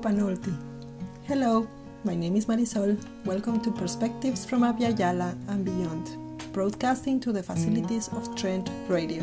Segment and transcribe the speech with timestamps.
[0.00, 0.56] Panolti.
[1.24, 1.68] Hello,
[2.04, 2.96] my name is Marisol.
[3.26, 6.16] Welcome to Perspectives from Abya Yala and Beyond,
[6.54, 9.22] broadcasting to the facilities of Trent Radio.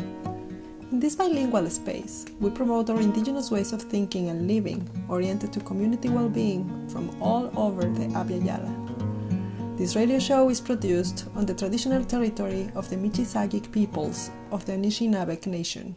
[0.92, 5.60] In this bilingual space, we promote our indigenous ways of thinking and living oriented to
[5.60, 9.76] community well being from all over the Abya Yala.
[9.76, 14.64] This radio show is produced on the traditional territory of the Michi Saagiig peoples of
[14.64, 15.96] the Anishinaabeg Nation.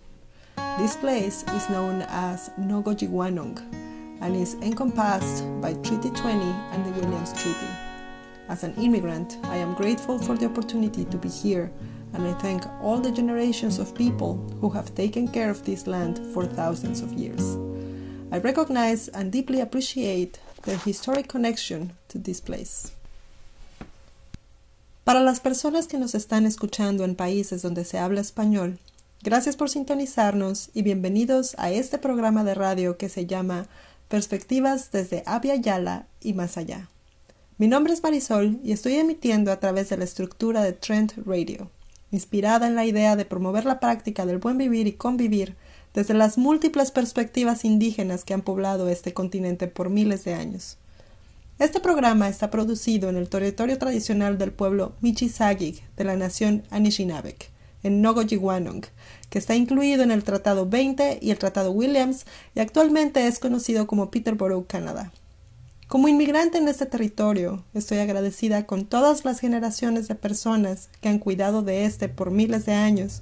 [0.79, 3.80] This place is known as Nogojiwanong
[4.21, 6.39] and is encompassed by Treaty 20
[6.71, 7.67] and the Williams Treaty.
[8.47, 11.71] As an immigrant, I am grateful for the opportunity to be here
[12.13, 16.19] and I thank all the generations of people who have taken care of this land
[16.33, 17.57] for thousands of years.
[18.31, 22.91] I recognize and deeply appreciate their historic connection to this place.
[25.03, 28.77] Para las personas que nos están escuchando en países donde se habla español,
[29.23, 33.67] gracias por sintonizarnos y bienvenidos a este programa de radio que se llama
[34.11, 36.89] Perspectivas desde Abya Yala y más allá.
[37.57, 41.71] Mi nombre es Marisol y estoy emitiendo a través de la estructura de Trent Radio
[42.11, 45.55] inspirada en la idea de promover la práctica del buen vivir y convivir
[45.93, 50.77] desde las múltiples perspectivas indígenas que han poblado este continente por miles de años.
[51.57, 57.49] Este programa está producido en el territorio tradicional del pueblo Michisagic de la nación Anishinabek,
[57.83, 58.83] en Nogojiwanong,
[59.31, 63.87] que está incluido en el Tratado 20 y el Tratado Williams y actualmente es conocido
[63.87, 65.13] como Peterborough, Canadá.
[65.87, 71.17] Como inmigrante en este territorio, estoy agradecida con todas las generaciones de personas que han
[71.17, 73.21] cuidado de este por miles de años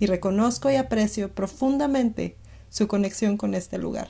[0.00, 2.36] y reconozco y aprecio profundamente
[2.70, 4.08] su conexión con este lugar.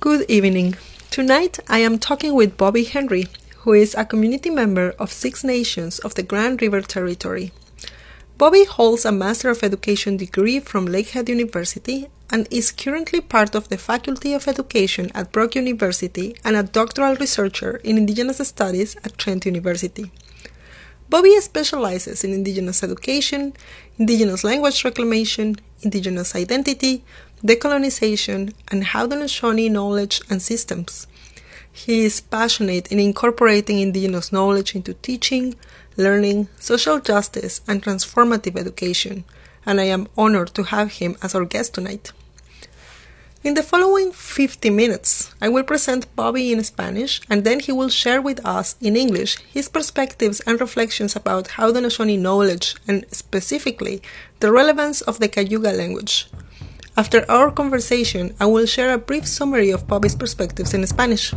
[0.00, 0.74] Good evening.
[1.10, 3.28] Tonight I am talking with Bobby Henry,
[3.64, 7.52] who is a community member of Six Nations of the Grand River Territory.
[8.42, 13.68] Bobby holds a Master of Education degree from Lakehead University and is currently part of
[13.68, 19.16] the Faculty of Education at Brock University and a doctoral researcher in Indigenous Studies at
[19.16, 20.10] Trent University.
[21.08, 23.52] Bobby specializes in Indigenous education,
[23.96, 27.04] Indigenous language reclamation, Indigenous identity,
[27.44, 31.06] decolonization, and Haudenosaunee knowledge and systems.
[31.70, 35.54] He is passionate in incorporating Indigenous knowledge into teaching,
[35.96, 39.24] learning, social justice, and transformative education,
[39.66, 42.12] and I am honored to have him as our guest tonight.
[43.44, 47.88] In the following 50 minutes, I will present Bobby in Spanish and then he will
[47.88, 54.00] share with us in English his perspectives and reflections about Haudenosaunee knowledge and specifically
[54.38, 56.28] the relevance of the Cayuga language.
[56.96, 61.34] After our conversation, I will share a brief summary of Bobby's perspectives in Spanish.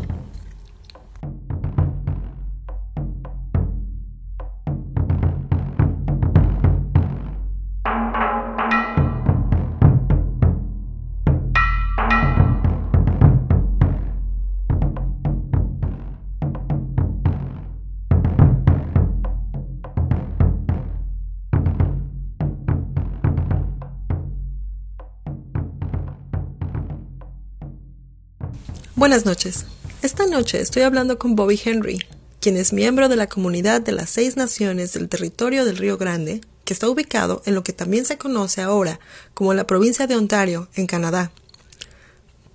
[29.06, 29.66] Buenas noches.
[30.02, 32.04] Esta noche estoy hablando con Bobby Henry,
[32.40, 36.42] quien es miembro de la comunidad de las seis naciones del territorio del Río Grande,
[36.64, 39.00] que está ubicado en lo que también se conoce ahora
[39.36, 41.32] como la provincia de Ontario, en Canadá.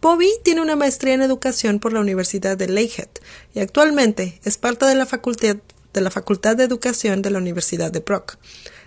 [0.03, 3.11] Bobby tiene una maestría en educación por la Universidad de Lakehead
[3.55, 5.59] y actualmente es parte de la Facultad
[5.95, 8.39] de, la Facultad de Educación de la Universidad de Brock.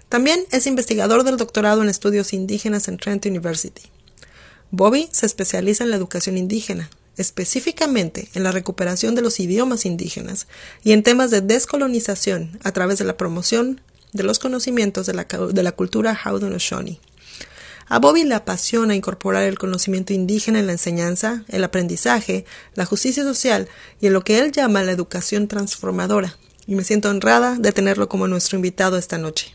[0.09, 3.84] También es investigador del doctorado en estudios indígenas en Trent University.
[4.69, 10.47] Bobby se especializa en la educación indígena, específicamente en la recuperación de los idiomas indígenas
[10.84, 13.81] y en temas de descolonización a través de la promoción
[14.13, 17.00] de los conocimientos de la, de la cultura Haudenosaunee.
[17.88, 22.46] A Bobby le apasiona incorporar el conocimiento indígena en la enseñanza, el aprendizaje,
[22.76, 23.67] la justicia social
[23.99, 28.08] y en lo que él llama la educación transformadora, y me siento honrada de tenerlo
[28.08, 29.52] como nuestro invitado esta noche.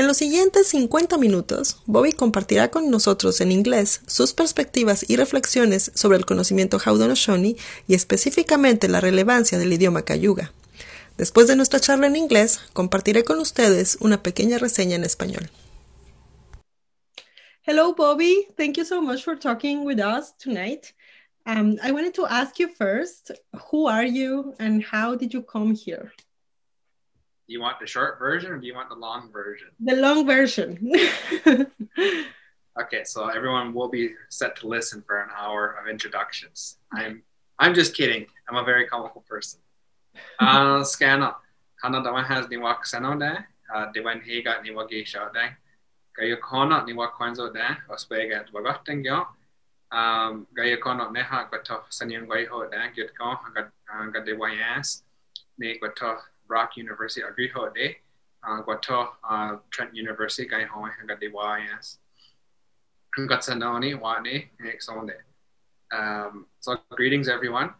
[0.00, 5.92] En los siguientes 50 minutos, Bobby compartirá con nosotros en inglés sus perspectivas y reflexiones
[5.94, 7.56] sobre el conocimiento Haudenosaunee
[7.86, 10.54] y específicamente la relevancia del idioma Cayuga.
[11.18, 15.50] Después de nuestra charla en inglés, compartiré con ustedes una pequeña reseña en español.
[17.66, 18.46] Hello, Bobby.
[18.56, 20.94] Thank you so much for talking with us tonight.
[21.44, 23.32] Um, I wanted to ask you first,
[23.70, 26.14] who are you and how did you come here?
[27.50, 29.70] Do you want the short version or do you want the long version?
[29.80, 30.70] The long version.
[32.80, 36.78] okay, so everyone will be set to listen for an hour of introductions.
[36.92, 37.24] I'm
[37.58, 38.26] I'm just kidding.
[38.48, 39.58] I'm a very comical person.
[40.38, 41.34] Uh, Scana,
[41.82, 43.44] Canada has ni wak seno de,
[43.74, 45.50] uh, de when he got ni wagi shot de.
[46.16, 49.26] Kayo kona ni wak kwanzo de, ospega at wagatten yo.
[49.90, 50.76] um, gaya
[51.10, 53.72] neha gato sanyan gay ho dan gyut ko gad
[54.12, 55.02] gad de wayas
[55.58, 56.16] ne gato
[56.50, 57.96] Brock University agri ho de
[58.68, 58.98] gato
[59.70, 61.98] Trent University gay ho gad de wayas
[63.32, 64.36] gat sanoni wani
[64.74, 65.16] exonde
[65.98, 67.70] um, so greetings everyone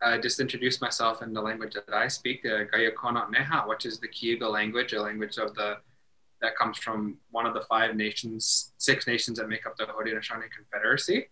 [0.00, 3.98] I just introduce myself in the language that I speak, the Gayakonot Neha, which is
[3.98, 5.78] the Cayuga language, a language of the
[6.40, 10.48] that comes from one of the five nations, six nations that make up the Haudenosaunee
[10.56, 11.28] Confederacy.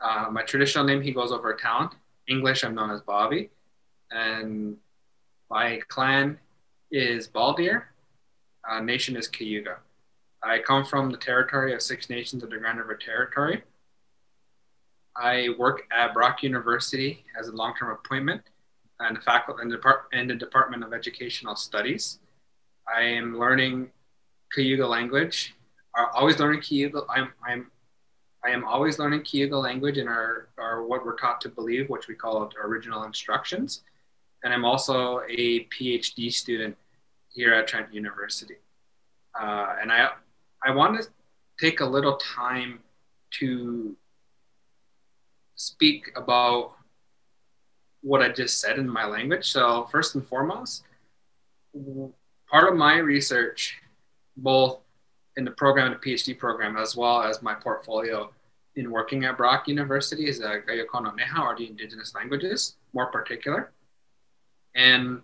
[0.00, 1.90] Uh, my traditional name, he goes over town.
[2.26, 3.50] English, I'm known as Bobby.
[4.10, 4.78] And
[5.50, 6.38] my clan
[6.90, 7.84] is Baldir.
[8.68, 9.78] Uh, nation is Cayuga.
[10.42, 13.62] I come from the territory of Six Nations of the Grand River Territory.
[15.16, 18.42] I work at Brock University as a long-term appointment
[19.00, 22.18] and the faculty in the, Depart- in the Department of Educational Studies.
[22.86, 23.90] I am learning
[24.52, 25.54] Cayuga language.
[25.94, 27.02] I'm always learning Cayuga.
[27.08, 27.70] I'm, I'm,
[28.44, 32.06] I am always learning Cayuga language in our, our what we're taught to believe, which
[32.06, 33.82] we call original instructions.
[34.44, 36.76] And I'm also a PhD student
[37.28, 38.56] here at Trent University.
[39.38, 40.10] Uh, and I,
[40.64, 41.08] I want to
[41.60, 42.80] take a little time
[43.40, 43.96] to
[45.56, 46.72] speak about
[48.00, 49.50] what I just said in my language.
[49.50, 50.84] So, first and foremost,
[52.50, 53.76] part of my research,
[54.36, 54.78] both
[55.36, 58.30] in the program and the PhD program, as well as my portfolio
[58.76, 63.72] in working at Brock University, is uh, Gayakono Neha, or the indigenous languages, more particular.
[64.78, 65.20] And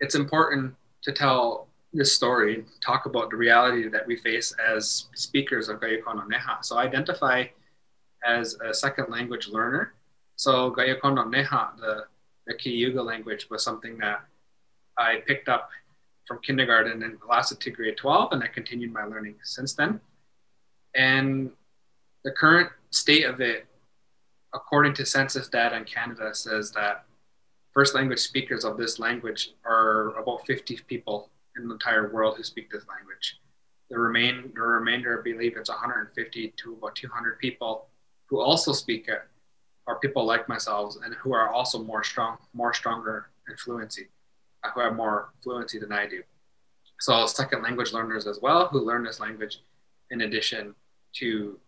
[0.00, 5.68] it's important to tell this story, talk about the reality that we face as speakers
[5.68, 6.58] of Gayakono Neha.
[6.62, 7.44] So, I identify
[8.26, 9.94] as a second language learner.
[10.36, 12.04] So Gayakono Neha, the,
[12.46, 14.24] the Cayuga language, was something that
[14.98, 15.70] I picked up
[16.26, 20.00] from kindergarten and lasted to grade 12, and I continued my learning since then.
[20.94, 21.50] And
[22.24, 23.66] the current state of it,
[24.52, 27.04] according to census data in Canada, says that
[27.76, 31.28] first language speakers of this language are about 50 people
[31.58, 33.38] in the entire world who speak this language.
[33.90, 37.88] The, remain, the remainder, I believe it's 150 to about 200 people
[38.30, 39.20] who also speak it
[39.86, 44.08] are people like myself and who are also more strong, more stronger in fluency,
[44.64, 46.22] uh, who have more fluency than I do.
[46.98, 49.60] So second language learners as well who learn this language
[50.10, 50.74] in addition
[51.16, 51.60] to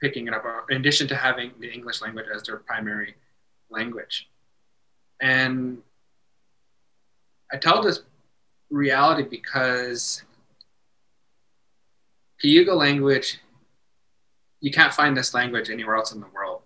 [0.00, 3.14] picking it up, in addition to having the English language as their primary
[3.68, 4.30] language.
[5.20, 5.78] And
[7.52, 8.02] I tell this
[8.70, 10.22] reality because
[12.40, 13.38] Cayuga language
[14.60, 16.62] you can't find this language anywhere else in the world.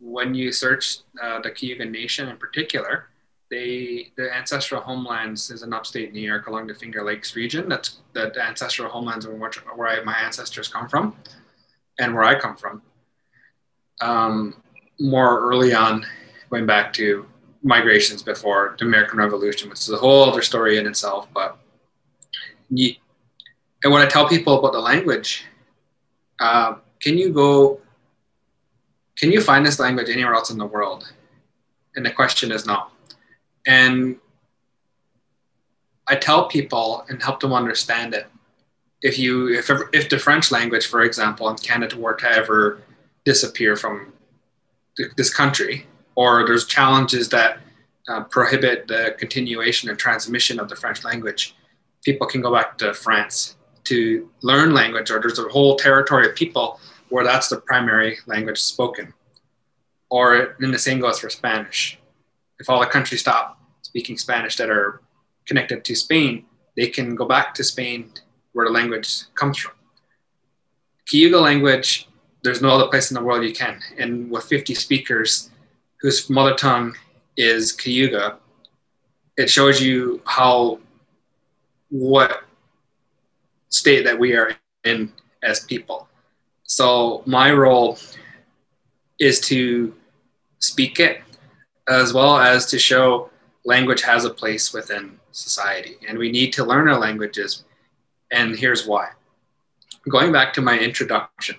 [0.00, 3.08] When you search uh, the Cayuga Nation in particular,
[3.50, 7.68] they the ancestral homelands is in upstate New York along the Finger Lakes region.
[7.68, 11.16] That's the, ancestral homelands which where I, my ancestors come from,
[11.98, 12.82] and where I come from.
[14.00, 14.62] Um,
[14.98, 16.04] more early on,
[16.50, 17.26] going back to
[17.62, 21.28] migrations before the American Revolution, which is a whole other story in itself.
[21.32, 21.58] But
[22.70, 22.94] you,
[23.84, 25.44] and when I tell people about the language,
[26.40, 27.80] uh, can you go
[29.18, 31.12] can you find this language anywhere else in the world?
[31.94, 32.86] And the question is no.
[33.66, 34.16] And
[36.08, 38.26] i tell people and help them understand it.
[39.02, 42.82] If you if if the french language for example in canada were to ever
[43.24, 44.12] disappear from
[45.16, 47.58] this country or there's challenges that
[48.08, 51.54] uh, prohibit the continuation and transmission of the french language
[52.04, 56.34] people can go back to france to learn language or there's a whole territory of
[56.34, 56.78] people
[57.12, 59.12] where that's the primary language spoken.
[60.08, 61.98] Or then the same goes for Spanish.
[62.58, 65.02] If all the countries stop speaking Spanish that are
[65.46, 68.12] connected to Spain, they can go back to Spain
[68.52, 69.74] where the language comes from.
[71.06, 72.08] Cayuga language,
[72.42, 73.80] there's no other place in the world you can.
[73.98, 75.50] And with 50 speakers
[76.02, 76.94] whose mother tongue
[77.36, 78.38] is Cayuga,
[79.36, 80.80] it shows you how,
[81.90, 82.42] what
[83.68, 84.52] state that we are
[84.84, 86.08] in as people.
[86.64, 87.98] So my role
[89.20, 89.94] is to
[90.58, 91.22] speak it
[91.88, 93.30] as well as to show
[93.64, 97.64] language has a place within society and we need to learn our languages
[98.30, 99.08] and here's why
[100.08, 101.56] going back to my introduction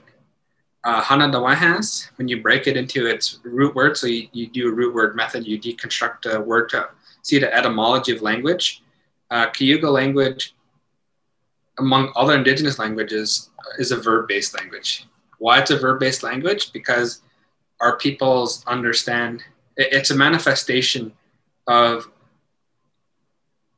[0.83, 4.69] uh, hana dawahas when you break it into its root word so you, you do
[4.69, 6.87] a root word method you deconstruct a word to
[7.21, 8.81] see the etymology of language
[9.31, 10.53] uh, Cayuga language
[11.79, 15.07] among other indigenous languages is a verb-based language.
[15.39, 16.71] Why it's a verb-based language?
[16.71, 17.21] Because
[17.81, 19.43] our peoples understand
[19.75, 21.13] it's a manifestation
[21.67, 22.09] of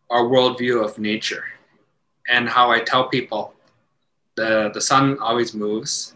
[0.09, 1.45] our worldview of nature
[2.29, 3.53] and how I tell people
[4.35, 6.14] the, the sun always moves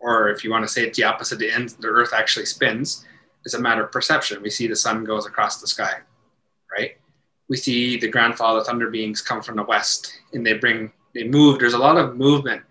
[0.00, 3.04] or if you want to say it the opposite, the end, the earth actually spins,
[3.44, 4.42] is a matter of perception.
[4.42, 6.00] We see the sun goes across the sky,
[6.76, 6.96] right?
[7.48, 11.58] We see the grandfather thunder beings come from the west and they bring, they move.
[11.58, 12.62] There's a lot of movement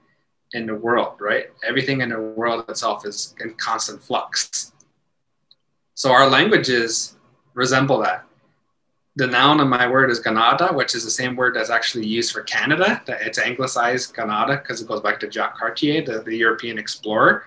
[0.54, 1.48] in the world, right?
[1.68, 4.72] Everything in the world itself is in constant flux.
[5.96, 7.16] So our languages
[7.54, 8.27] resemble that.
[9.18, 12.32] The noun of my word is Ganada, which is the same word that's actually used
[12.32, 13.02] for Canada.
[13.08, 17.46] It's anglicized Ganada because it goes back to Jacques Cartier, the, the European explorer.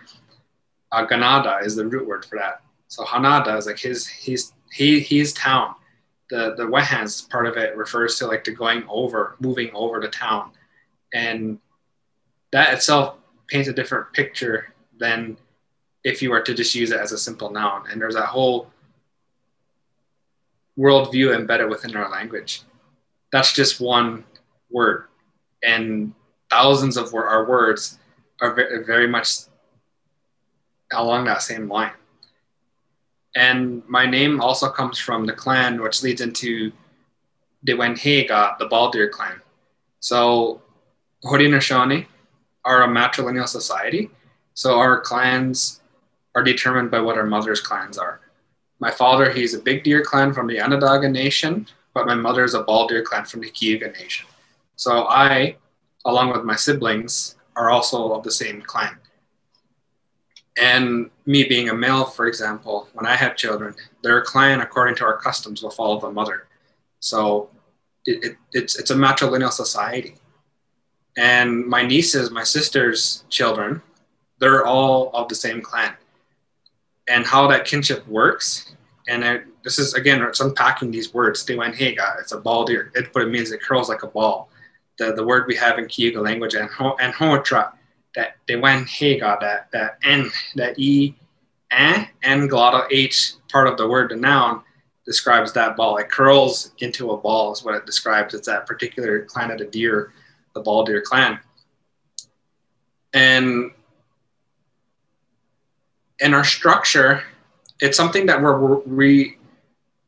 [0.90, 2.62] Uh, Ganada is the root word for that.
[2.88, 5.76] So Hanada is like his his he his town.
[6.28, 10.08] The the Wehans part of it refers to like the going over, moving over the
[10.08, 10.50] town,
[11.14, 11.60] and
[12.50, 15.36] that itself paints a different picture than
[16.02, 17.84] if you were to just use it as a simple noun.
[17.88, 18.72] And there's that whole
[20.80, 22.62] worldview embedded within our language.
[23.32, 24.25] That's just one
[24.70, 25.04] word.
[25.62, 26.14] And
[26.49, 27.99] thousands of our words
[28.40, 28.54] are
[28.87, 29.28] very much
[30.92, 31.92] along that same line.
[33.37, 36.72] And my name also comes from the clan, which leads into
[37.62, 39.40] the Wenhega, the Baldir clan.
[40.00, 40.62] So
[41.25, 42.06] Haudenosaunee
[42.64, 44.10] are a matrilineal society.
[44.54, 45.80] So our clans
[46.34, 48.20] are determined by what our mother's clans are.
[48.80, 52.54] My father, he's a Big Deer clan from the Onondaga Nation, but my mother is
[52.54, 54.26] a bald deer clan from the Cayuga Nation.
[54.76, 55.56] So I,
[56.06, 58.96] along with my siblings, are also of the same clan.
[60.58, 65.04] And me being a male, for example, when I have children, their clan, according to
[65.04, 66.46] our customs, will follow the mother.
[67.00, 67.50] So
[68.06, 70.16] it, it, it's, it's a matrilineal society.
[71.16, 73.82] And my nieces, my sister's children,
[74.38, 75.94] they're all of the same clan.
[77.09, 78.73] And how that kinship works,
[79.09, 81.42] and this is again, it's unpacking these words.
[81.42, 82.92] God, it's a ball deer.
[82.95, 84.49] It, but it means it curls like a ball.
[84.99, 87.73] The, the word we have in Cayuga language and ho, and hotra,
[88.14, 91.14] that God, that that n, that e,
[91.71, 94.62] n glottal h part of the word, the noun,
[95.04, 95.97] describes that ball.
[95.97, 98.35] It curls into a ball is what it describes.
[98.35, 100.12] It's that particular clan of the deer
[100.54, 101.38] the ball deer clan.
[103.12, 103.73] And
[106.20, 107.22] in our structure,
[107.80, 109.38] it's something that we're we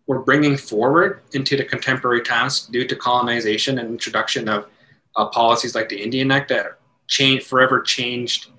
[0.07, 4.67] we're bringing forward into the contemporary times due to colonization and introduction of
[5.17, 8.51] uh, policies like the Indian Act that change forever changed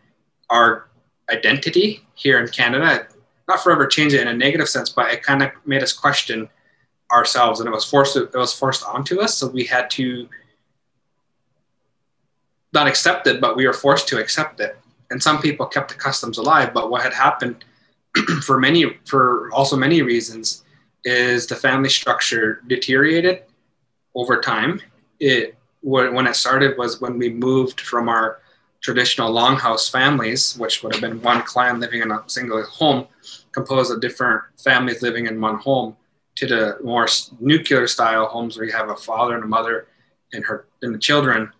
[0.49, 0.89] our
[1.31, 3.07] identity here in Canada.
[3.47, 6.49] Not forever changed it in a negative sense, but it kind of made us question
[7.11, 8.15] ourselves, and it was forced.
[8.15, 10.27] It was forced onto us, so we had to
[12.73, 14.77] not accept it, but we were forced to accept it.
[15.13, 16.73] And some people kept the customs alive.
[16.73, 17.63] But what had happened
[18.41, 20.63] for many, for also many reasons,
[21.05, 23.43] is the family structure deteriorated
[24.15, 24.81] over time.
[25.19, 28.39] It when it started was when we moved from our
[28.81, 33.05] traditional longhouse families, which would have been one clan living in a single home,
[33.51, 35.95] composed of different families living in one home,
[36.37, 37.07] to the more
[37.39, 39.87] nuclear style homes where you have a father and a mother
[40.33, 41.51] and her and the children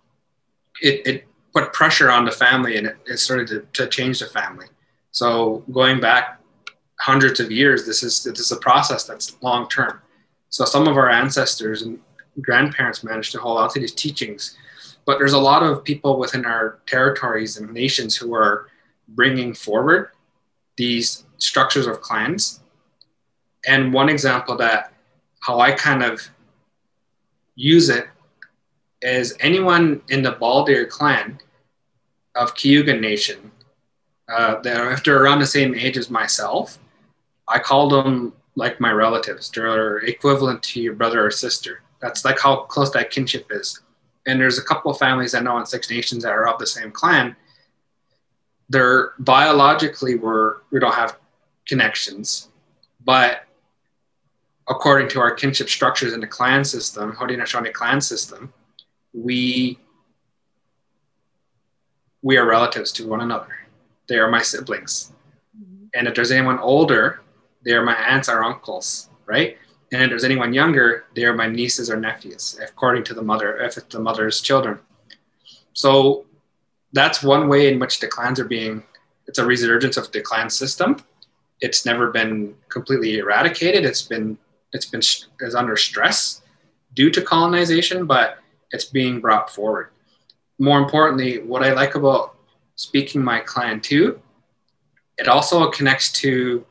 [0.82, 4.26] it, it put pressure on the family and it, it started to, to change the
[4.26, 4.68] family.
[5.12, 6.40] So going back
[7.00, 10.02] hundreds of years, this is this is a process that's long term.
[10.50, 12.00] So some of our ancestors and
[12.42, 14.58] grandparents managed to hold on to these teachings,
[15.06, 18.70] but there's a lot of people within our territories and nations who are
[19.10, 20.10] bringing forward
[20.78, 22.62] these structures of clans.
[23.68, 24.94] And one example that
[25.42, 26.22] how I kind of
[27.56, 28.08] use it
[29.04, 31.40] is anyone in the Baldir clan
[32.36, 33.52] of Cayuga Nation
[34.30, 36.80] uh, that they're around the same age as myself,
[37.48, 39.50] I call them like my relatives.
[39.50, 41.82] They're equivalent to your brother or sister.
[42.00, 43.82] That's like how close that kinship is.
[44.26, 46.68] And there's a couple of families I know in Six Nations that are of the
[46.68, 47.36] same clan.
[48.70, 51.18] They're biologically we're we don't have
[51.68, 52.50] connections,
[53.04, 53.44] but
[54.70, 58.54] according to our kinship structures in the clan system, Haudenosaunee clan system,
[59.14, 59.80] we
[62.22, 63.50] we are relatives to one another.
[64.08, 65.12] They are my siblings.
[65.58, 65.86] Mm-hmm.
[65.94, 67.20] And if there's anyone older,
[67.66, 69.58] they are my aunts or uncles, right?
[69.92, 73.58] And if there's anyone younger, they are my nieces or nephews, according to the mother,
[73.58, 74.80] if it's the mother's children.
[75.74, 76.26] So
[76.94, 78.84] that's one way in which the clans are being,
[79.28, 80.98] it's a resurgence of the clan system.
[81.62, 83.86] It's never been completely eradicated.
[83.86, 84.38] It's been,
[84.74, 86.42] it's been, is under stress
[86.94, 88.38] due to colonization, but
[88.74, 89.92] it's being brought forward.
[90.60, 92.36] More importantly, what I like about
[92.76, 94.20] speaking my clan too,
[95.18, 96.66] it also connects to,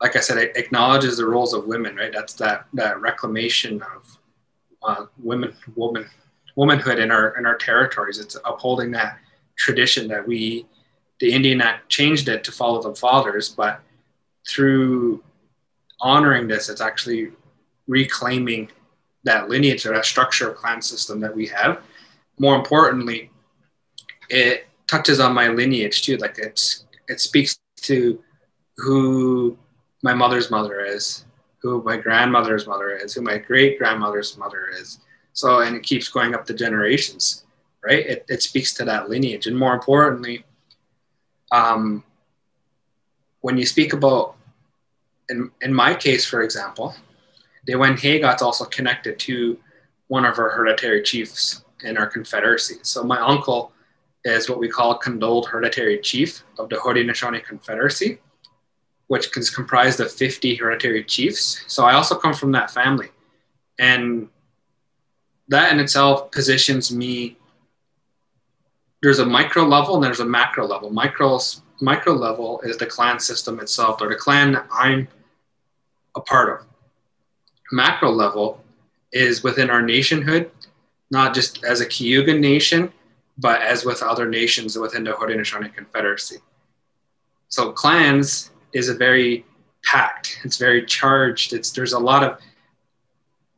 [0.00, 2.12] like I said, it acknowledges the roles of women, right?
[2.12, 4.18] That's that that reclamation of
[4.82, 6.08] uh, women, woman,
[6.54, 8.18] womanhood in our in our territories.
[8.18, 9.18] It's upholding that
[9.56, 10.66] tradition that we
[11.18, 13.80] the Indian Act changed it to follow the fathers, but
[14.48, 15.22] through
[16.00, 17.32] honoring this, it's actually
[17.88, 18.68] reclaiming
[19.26, 21.82] that lineage or that structure of clan system that we have.
[22.38, 23.30] More importantly,
[24.30, 26.16] it touches on my lineage too.
[26.16, 28.22] Like it's it speaks to
[28.76, 29.58] who
[30.02, 31.24] my mother's mother is,
[31.58, 35.00] who my grandmother's mother is, who my great grandmother's mother is.
[35.32, 37.44] So and it keeps going up the generations,
[37.82, 38.06] right?
[38.06, 39.46] It, it speaks to that lineage.
[39.46, 40.44] And more importantly,
[41.52, 42.04] um,
[43.40, 44.36] when you speak about
[45.28, 46.94] in, in my case, for example,
[47.66, 49.58] the Wenhegat's also connected to
[50.08, 52.76] one of our hereditary chiefs in our confederacy.
[52.82, 53.72] So my uncle
[54.24, 58.18] is what we call a condoled hereditary chief of the Haudenosaunee Confederacy,
[59.08, 61.64] which is comprised of 50 hereditary chiefs.
[61.66, 63.08] So I also come from that family.
[63.78, 64.28] And
[65.48, 67.36] that in itself positions me
[69.02, 70.90] there's a micro level and there's a macro level.
[70.90, 71.38] Micro
[71.80, 75.06] micro level is the clan system itself or the clan that I'm
[76.16, 76.66] a part of.
[77.72, 78.62] Macro level
[79.12, 80.50] is within our nationhood,
[81.10, 82.92] not just as a Cayuga nation,
[83.38, 86.38] but as with other nations within the Haudenosaunee Confederacy.
[87.48, 89.44] So clans is a very
[89.84, 91.52] packed, it's very charged.
[91.52, 92.38] It's there's a lot of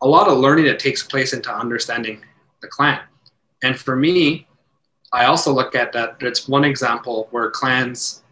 [0.03, 2.23] a lot of learning that takes place into understanding
[2.61, 3.01] the clan.
[3.63, 4.47] And for me,
[5.13, 8.23] I also look at that it's one example where clans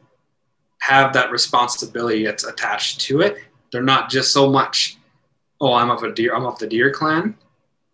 [0.79, 3.39] have that responsibility that's attached to it.
[3.73, 4.99] They're not just so much,
[5.61, 7.37] oh, I'm of a deer, I'm of the deer clan.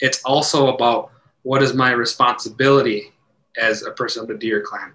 [0.01, 1.11] It's also about
[1.43, 3.13] what is my responsibility
[3.57, 4.93] as a person of the deer clan.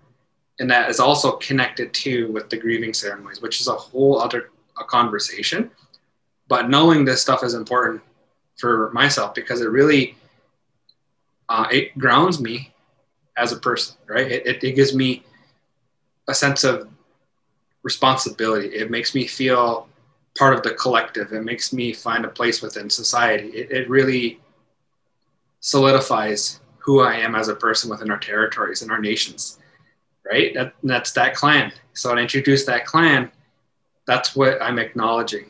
[0.59, 4.50] And that is also connected to with the grieving ceremonies, which is a whole other
[4.79, 5.71] a conversation.
[6.47, 8.01] But knowing this stuff is important
[8.57, 10.18] for myself because it really
[11.50, 12.74] uh, it grounds me
[13.37, 14.29] as a person, right?
[14.29, 15.24] It, it, it gives me
[16.27, 16.89] a sense of
[17.83, 18.68] responsibility.
[18.68, 19.87] It makes me feel
[20.37, 21.31] part of the collective.
[21.33, 23.50] It makes me find a place within society.
[23.50, 24.39] It, it really
[25.59, 29.59] solidifies who I am as a person within our territories and our nations,
[30.29, 30.53] right?
[30.53, 31.73] That, that's that clan.
[31.93, 33.31] So when I introduce that clan,
[34.05, 35.50] that's what I'm acknowledging.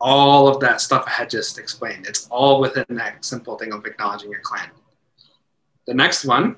[0.00, 2.06] All of that stuff I had just explained.
[2.06, 4.70] It's all within that simple thing of acknowledging a clan.
[5.86, 6.56] The next one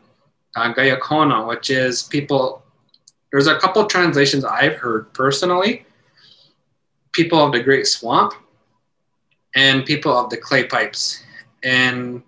[0.57, 2.63] uh, Gayakona, which is people.
[3.31, 5.87] There's a couple translations I've heard personally.
[7.13, 8.35] People of the Great Swamp,
[9.55, 11.23] and people of the clay pipes,
[11.63, 12.23] and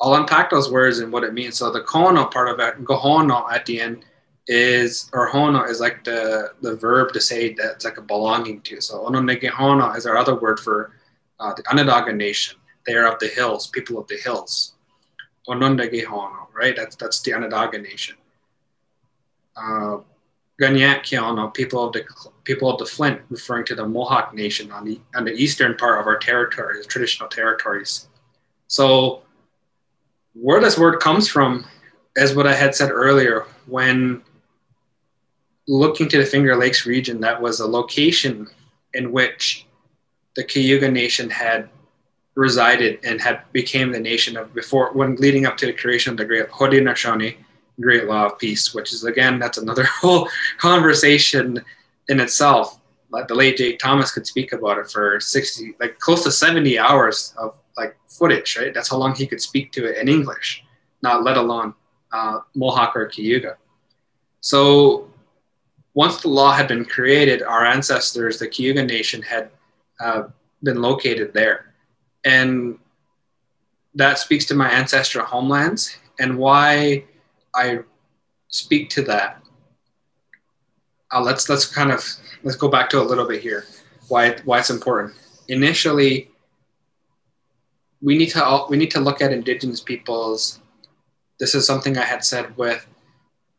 [0.00, 1.56] I'll unpack those words and what it means.
[1.56, 4.04] So the kono part of it, gohono at the end,
[4.46, 8.80] is or hono is like the the verb to say that's like a belonging to.
[8.80, 10.92] So ononegehono is our other word for
[11.40, 12.58] uh, the Onondaga Nation.
[12.86, 14.74] They are of the hills, people of the hills.
[15.48, 16.74] Onondagehono right?
[16.76, 18.16] That's that's the Onondaga Nation.
[19.56, 19.98] Uh,
[20.60, 22.04] Ganyak people of the
[22.44, 26.00] people of the Flint, referring to the Mohawk Nation on the on the eastern part
[26.00, 28.08] of our territory, the traditional territories.
[28.68, 29.22] So,
[30.34, 31.66] where this word comes from,
[32.16, 34.22] as what I had said earlier, when
[35.66, 38.46] looking to the Finger Lakes region, that was a location
[38.92, 39.66] in which
[40.36, 41.68] the Cayuga Nation had
[42.36, 46.16] resided and had became the nation of before when leading up to the creation of
[46.16, 47.36] the great Haudenosaunee
[47.80, 51.62] Great Law of Peace, which is again that's another whole conversation
[52.08, 52.80] in itself.
[53.10, 56.78] Like the late Jake Thomas could speak about it for sixty, like close to seventy
[56.78, 58.56] hours of like footage.
[58.56, 60.64] Right, that's how long he could speak to it in English,
[61.02, 61.74] not let alone
[62.12, 63.56] uh, Mohawk or Cayuga.
[64.40, 65.10] So
[65.94, 69.50] once the law had been created, our ancestors, the Cayuga Nation, had
[70.00, 70.24] uh,
[70.62, 71.74] been located there
[72.24, 72.78] and
[73.94, 77.04] that speaks to my ancestral homelands and why
[77.54, 77.80] I
[78.48, 79.42] speak to that.
[81.12, 82.04] Uh, let's let's kind of
[82.42, 83.64] let's go back to a little bit here.
[84.08, 85.14] Why why it's important.
[85.48, 86.30] Initially,
[88.00, 90.60] we need to we need to look at Indigenous peoples.
[91.38, 92.86] This is something I had said with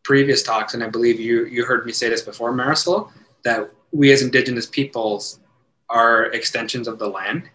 [0.03, 3.11] previous talks, and I believe you you heard me say this before, Marisol,
[3.43, 5.39] that we as Indigenous peoples
[5.89, 7.49] are extensions of the land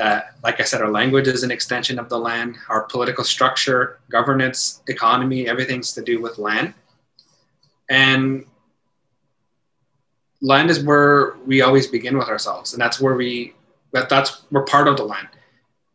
[0.00, 4.00] that, like I said, our language is an extension of the land, our political structure,
[4.10, 6.72] governance, economy, everything's to do with land.
[7.90, 8.46] And
[10.40, 12.72] land is where we always begin with ourselves.
[12.72, 13.52] And that's where we,
[13.92, 15.28] that, that's, we're part of the land.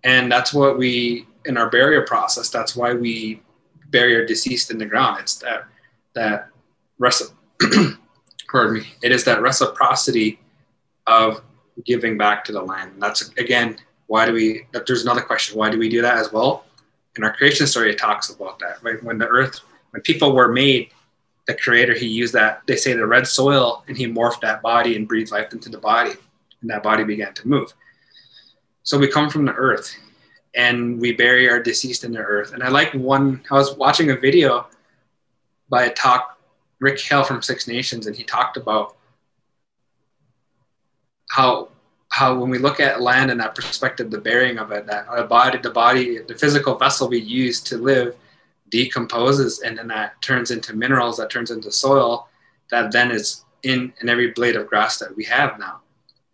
[0.03, 3.41] And that's what we, in our burial process, that's why we
[3.89, 5.21] bury our deceased in the ground.
[5.21, 5.63] It's that,
[6.13, 6.49] that,
[8.51, 10.39] pardon me, it is that reciprocity
[11.07, 11.41] of
[11.83, 12.91] giving back to the land.
[12.99, 14.67] That's again why do we?
[14.71, 15.57] There's another question.
[15.57, 16.65] Why do we do that as well?
[17.17, 18.83] In our creation story, it talks about that.
[18.83, 20.91] Right when the earth, when people were made,
[21.47, 24.95] the creator, he used that, they say the red soil, and he morphed that body
[24.95, 26.11] and breathed life into the body.
[26.61, 27.73] And that body began to move.
[28.83, 29.95] So we come from the earth
[30.55, 32.53] and we bury our deceased in the earth.
[32.53, 34.67] And I like one, I was watching a video
[35.69, 36.39] by a talk,
[36.79, 38.95] Rick Hale from Six Nations, and he talked about
[41.29, 41.69] how
[42.15, 45.57] how when we look at land in that perspective, the bearing of it, that body,
[45.57, 48.15] the body, the physical vessel we use to live
[48.69, 52.29] decomposes and then that turns into minerals, that turns into soil,
[52.71, 55.81] that then is in, in every blade of grass that we have now.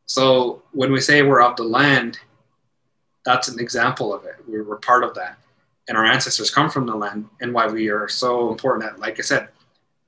[0.05, 2.19] So when we say we're of the land,
[3.25, 4.35] that's an example of it.
[4.47, 5.39] We were part of that.
[5.89, 9.17] And our ancestors come from the land and why we are so important that, like
[9.17, 9.49] I said,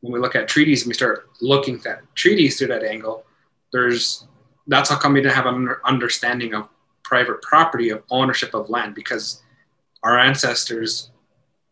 [0.02, 3.26] when we look at treaties and we start looking at treaties through that angle,
[3.72, 4.28] there's
[4.68, 6.68] that's how come we didn't have an understanding of
[7.04, 9.42] private property of ownership of land because
[10.04, 11.12] our ancestors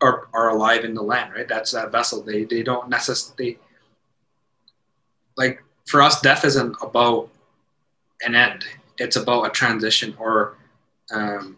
[0.02, 1.48] are, are alive in the land right?
[1.48, 2.22] That's that vessel.
[2.22, 3.60] They they don't necessarily
[5.38, 7.30] like for us death isn't about
[8.22, 8.66] an end.
[8.98, 10.58] It's about a transition or
[11.12, 11.58] um,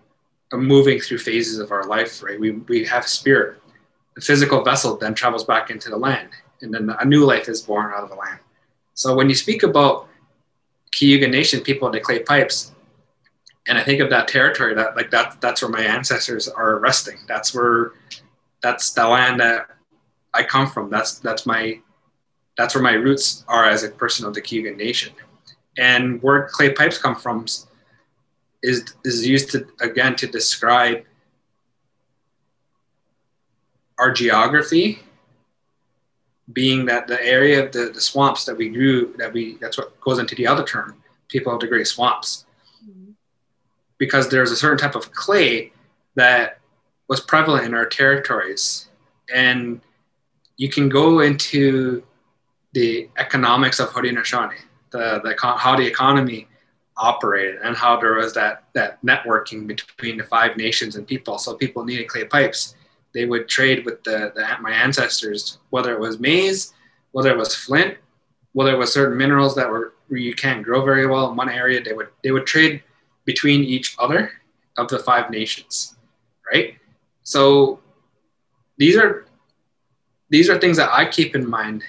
[0.51, 2.39] a moving through phases of our life right?
[2.39, 3.59] We, we have spirit.
[4.15, 6.29] The physical vessel then travels back into the land
[6.61, 8.39] and then a new life is born out of the land.
[8.93, 10.07] So when you speak about
[10.93, 12.71] Cayuga Nation people in the clay pipes.
[13.67, 17.17] And I think of that territory that like that that's where my ancestors are resting.
[17.27, 17.93] That's where
[18.61, 19.67] that's the land that
[20.33, 20.89] I come from.
[20.89, 21.79] That's that's my
[22.57, 25.13] that's where my roots are as a person of the Cayuga Nation.
[25.77, 27.45] And where clay pipes come from
[28.61, 31.03] is is used to again to describe
[33.97, 34.99] our geography
[36.51, 39.99] being that the area of the, the swamps that we grew, that we, that's what
[40.01, 42.45] goes into the other term, people of the great swamps.
[42.85, 43.11] Mm-hmm.
[43.97, 45.71] Because there's a certain type of clay
[46.15, 46.59] that
[47.07, 48.89] was prevalent in our territories.
[49.33, 49.79] And
[50.57, 52.03] you can go into
[52.73, 54.59] the economics of Haudenosaunee,
[54.91, 56.47] the, the, how the economy
[56.97, 61.37] operated and how there was that, that networking between the five nations and people.
[61.37, 62.75] So people needed clay pipes
[63.13, 66.73] they would trade with the, the my ancestors, whether it was maize,
[67.11, 67.97] whether it was flint,
[68.53, 71.81] whether it was certain minerals that were you can't grow very well in one area.
[71.81, 72.83] They would they would trade
[73.25, 74.31] between each other
[74.77, 75.95] of the five nations,
[76.51, 76.75] right?
[77.23, 77.79] So
[78.77, 79.25] these are
[80.29, 81.83] these are things that I keep in mind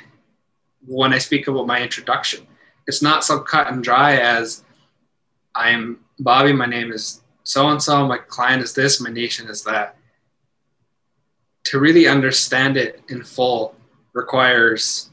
[0.87, 2.47] when I speak about my introduction.
[2.87, 4.65] It's not so cut and dry as
[5.55, 9.63] I'm Bobby, my name is so and so, my client is this, my nation is
[9.65, 9.97] that
[11.65, 13.75] to really understand it in full
[14.13, 15.11] requires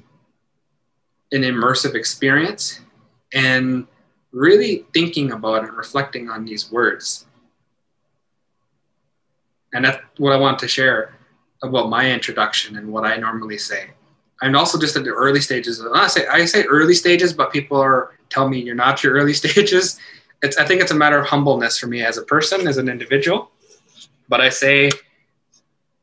[1.32, 2.82] an immersive experience
[3.34, 3.88] and
[4.32, 7.26] really thinking about and reflecting on these words.
[9.74, 11.14] And that's what I want to share
[11.64, 13.92] about my introduction and what I normally say.
[14.42, 15.82] I'm also just at the early stages.
[15.94, 19.34] I say I say early stages, but people are tell me you're not your early
[19.42, 20.00] stages.
[20.42, 22.90] It's I think it's a matter of humbleness for me as a person, as an
[22.90, 23.52] individual.
[24.28, 24.90] But I say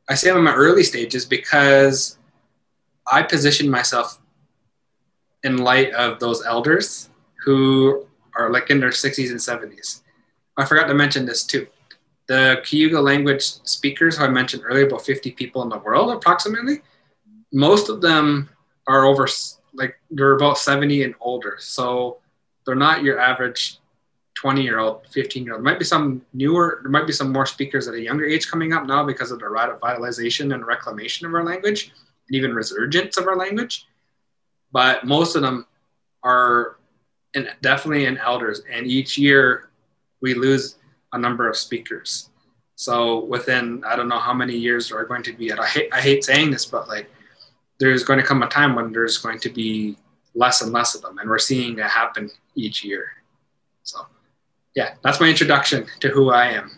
[0.08, 2.18] I say I'm in my early stages because
[3.10, 4.20] I position myself
[5.44, 7.10] in light of those elders
[7.44, 10.02] who are like in their 60s and 70s.
[10.56, 11.66] I forgot to mention this too.
[12.26, 16.82] The Cayuga language speakers, who I mentioned earlier, about 50 people in the world approximately,
[17.52, 18.50] most of them
[18.86, 19.26] are over,
[19.74, 21.56] like, they're about 70 and older.
[21.58, 22.18] So
[22.66, 23.78] they're not your average
[24.38, 25.64] 20 year old, 15 year old.
[25.64, 28.48] There might be some newer, there might be some more speakers at a younger age
[28.48, 31.92] coming up now because of the revitalization and reclamation of our language
[32.28, 33.88] and even resurgence of our language.
[34.70, 35.66] But most of them
[36.22, 36.76] are
[37.34, 38.62] in, definitely in elders.
[38.72, 39.70] And each year
[40.20, 40.76] we lose
[41.12, 42.30] a number of speakers.
[42.76, 45.66] So within, I don't know how many years there are going to be at, I
[45.66, 47.10] hate, I hate saying this, but like
[47.80, 49.96] there's going to come a time when there's going to be
[50.36, 51.18] less and less of them.
[51.18, 53.08] And we're seeing that happen each year.
[53.82, 54.06] So
[54.78, 56.70] yeah, that's my introduction to who I am.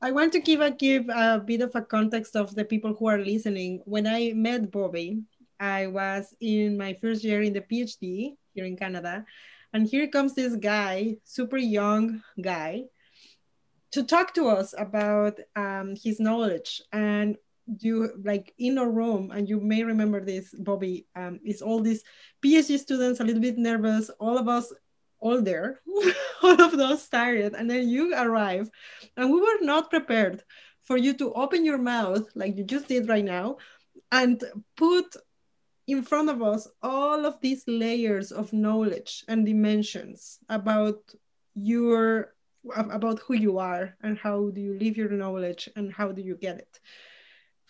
[0.00, 3.06] I want to give a give a bit of a context of the people who
[3.08, 3.82] are listening.
[3.84, 5.08] When I met Bobby,
[5.58, 9.26] I was in my first year in the PhD here in Canada,
[9.72, 12.84] and here comes this guy, super young guy,
[13.90, 16.80] to talk to us about um, his knowledge.
[16.92, 21.80] And you like in a room, and you may remember this, Bobby, um, is all
[21.82, 22.04] these
[22.38, 24.72] PhD students a little bit nervous, all of us
[25.22, 25.80] all there,
[26.42, 28.68] all of those tired, and then you arrive,
[29.16, 30.42] and we were not prepared
[30.82, 33.56] for you to open your mouth like you just did right now,
[34.10, 34.42] and
[34.76, 35.16] put
[35.86, 41.00] in front of us all of these layers of knowledge and dimensions about
[41.54, 42.34] your
[42.76, 46.36] about who you are and how do you live your knowledge and how do you
[46.36, 46.80] get it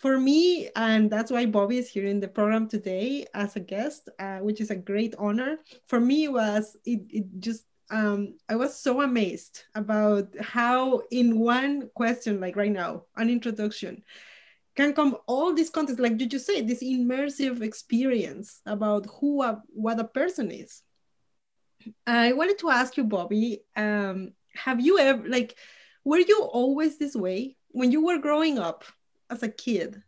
[0.03, 4.09] for me, and that's why Bobby is here in the program today as a guest,
[4.19, 5.59] uh, which is a great honor.
[5.87, 11.89] For me, was it, it just um, I was so amazed about how in one
[11.95, 14.03] question, like right now, an introduction,
[14.75, 19.61] can come all this context, like you just say, this immersive experience about who a,
[19.69, 20.81] what a person is.
[22.05, 25.55] I wanted to ask you, Bobby, um, have you ever like
[26.03, 28.83] were you always this way when you were growing up?
[29.33, 30.03] As a kid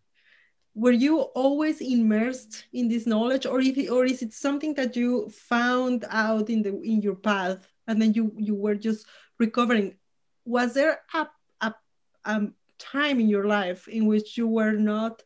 [0.76, 5.30] were you always immersed in this knowledge or if or is it something that you
[5.30, 9.08] found out in the in your path and then you you were just
[9.40, 9.96] recovering?
[10.44, 11.28] Was there a,
[11.62, 11.74] a,
[12.26, 15.24] a time in your life in which you were not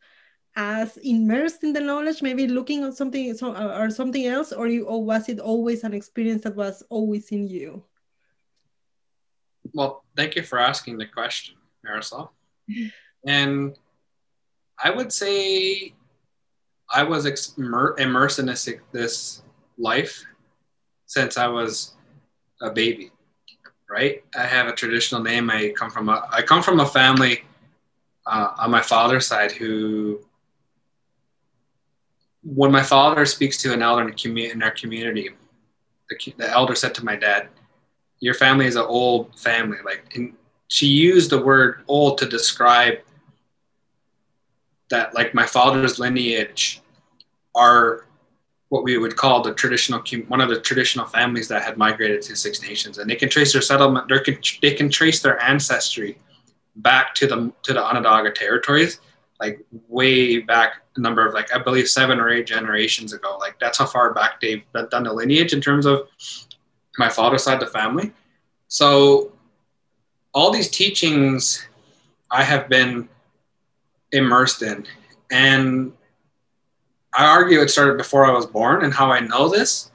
[0.56, 5.04] as immersed in the knowledge maybe looking at something or something else or you or
[5.04, 7.84] was it always an experience that was always in you?
[9.74, 12.30] Well thank you for asking the question marisol.
[13.26, 13.76] And
[14.84, 15.94] I would say
[16.94, 19.42] I was immersed in this, this
[19.78, 20.24] life
[21.06, 21.94] since I was
[22.62, 23.12] a baby,
[23.90, 24.24] right?
[24.36, 25.50] I have a traditional name.
[25.50, 27.44] I come from a, I come from a family
[28.26, 30.22] uh, on my father's side who,
[32.44, 35.30] when my father speaks to an elder in, commu- in our community,
[36.10, 37.50] the, the elder said to my dad,
[38.20, 39.78] your family is an old family.
[39.84, 40.18] Like,
[40.68, 43.00] she used the word old to describe
[44.90, 46.82] that like my father's lineage
[47.56, 48.06] are
[48.70, 52.36] what we would call the traditional one of the traditional families that had migrated to
[52.36, 54.08] Six Nations, and they can trace their settlement.
[54.08, 56.18] They can they can trace their ancestry
[56.78, 59.00] back to the to the Onondaga territories,
[59.40, 63.38] like way back a number of like I believe seven or eight generations ago.
[63.40, 66.08] Like that's how far back they've done the lineage in terms of
[66.98, 68.14] my father's side of the family.
[68.68, 69.32] So
[70.34, 71.68] all these teachings
[72.32, 73.10] I have been
[74.12, 74.86] immersed in.
[75.32, 75.94] And
[77.14, 78.84] I argue it started before I was born.
[78.84, 79.92] And how I know this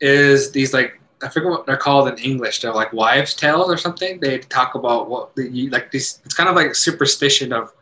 [0.00, 2.60] is these like I forget what they're called in English.
[2.60, 4.20] They're like wives' tales or something.
[4.20, 6.20] They talk about what the, like these.
[6.24, 7.72] It's kind of like superstition of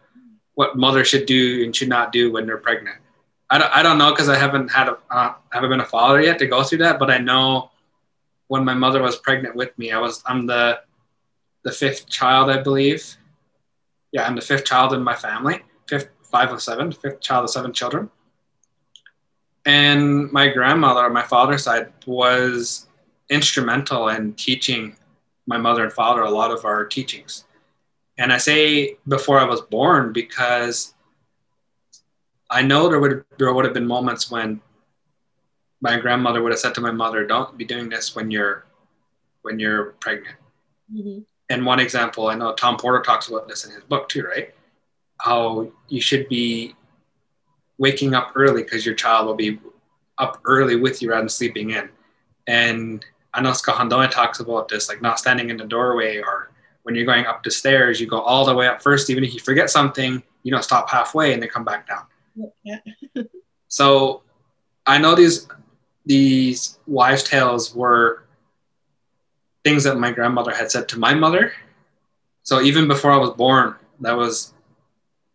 [0.54, 2.96] what mother should do and should not do when they're pregnant.
[3.50, 6.20] I don't, I don't know because I haven't had a uh, haven't been a father
[6.20, 6.98] yet to go through that.
[6.98, 7.70] But I know
[8.46, 10.80] when my mother was pregnant with me, I was I'm the
[11.64, 13.16] the fifth child, I believe,
[14.14, 17.50] yeah, I'm the fifth child in my family, fifth, five of seven, fifth child of
[17.50, 18.08] seven children.
[19.66, 22.86] And my grandmother my father's side was
[23.28, 24.96] instrumental in teaching
[25.46, 27.44] my mother and father a lot of our teachings.
[28.16, 30.94] And I say before I was born because
[32.48, 34.60] I know there would there would have been moments when
[35.80, 38.64] my grandmother would have said to my mother, "Don't be doing this when you're
[39.42, 40.36] when you're pregnant."
[40.94, 44.24] Mm-hmm and one example, I know Tom Porter talks about this in his book too,
[44.24, 44.54] right?
[45.18, 46.74] How you should be
[47.78, 49.58] waking up early because your child will be
[50.18, 51.88] up early with you rather than sleeping in.
[52.46, 53.04] And
[53.34, 56.50] Anoska Hondoa talks about this, like not standing in the doorway or
[56.84, 59.10] when you're going up the stairs, you go all the way up first.
[59.10, 62.04] Even if you forget something, you don't stop halfway and then come back down.
[62.62, 62.78] Yeah.
[63.68, 64.22] so
[64.86, 65.48] I know these
[66.06, 68.23] these wives' tales were
[69.64, 71.52] things that my grandmother had said to my mother.
[72.42, 74.52] So even before I was born, that was,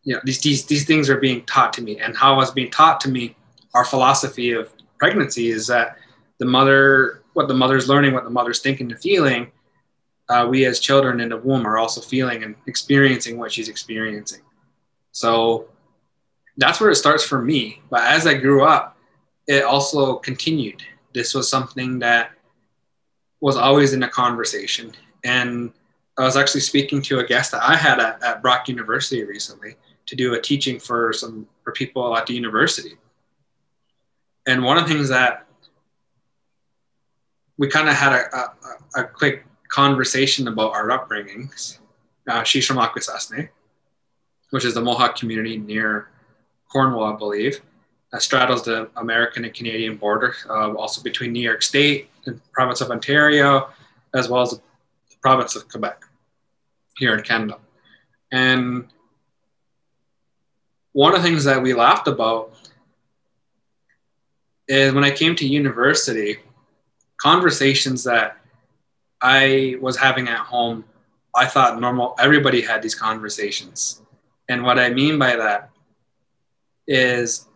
[0.03, 1.99] you know, these, these, these things are being taught to me.
[1.99, 3.35] And how it was being taught to me,
[3.73, 5.97] our philosophy of pregnancy is that
[6.37, 9.51] the mother, what the mother's learning, what the mother's thinking and feeling,
[10.29, 14.41] uh, we as children in the womb are also feeling and experiencing what she's experiencing.
[15.11, 15.67] So
[16.57, 17.81] that's where it starts for me.
[17.89, 18.95] But as I grew up,
[19.47, 20.83] it also continued.
[21.13, 22.31] This was something that
[23.41, 24.91] was always in a conversation.
[25.23, 25.71] And
[26.17, 29.75] I was actually speaking to a guest that I had at, at Brock University recently
[30.07, 32.97] to do a teaching for some for people at the university.
[34.47, 35.45] And one of the things that
[37.57, 41.79] we kind of had a, a, a, quick conversation about our upbringings.
[42.25, 43.49] Uh, she's from Akwesasne,
[44.51, 46.07] which is the Mohawk community near
[46.69, 47.61] Cornwall, I believe
[48.11, 52.81] that straddles the American and Canadian border, uh, also between New York State and province
[52.81, 53.69] of Ontario,
[54.13, 54.61] as well as the
[55.21, 56.03] province of Quebec
[56.97, 57.57] here in Canada.
[58.31, 58.87] And
[60.93, 62.53] one of the things that we laughed about
[64.67, 66.37] is when I came to university,
[67.17, 68.37] conversations that
[69.21, 70.85] I was having at home,
[71.35, 74.01] I thought normal, everybody had these conversations.
[74.47, 75.69] And what I mean by that
[76.87, 77.47] is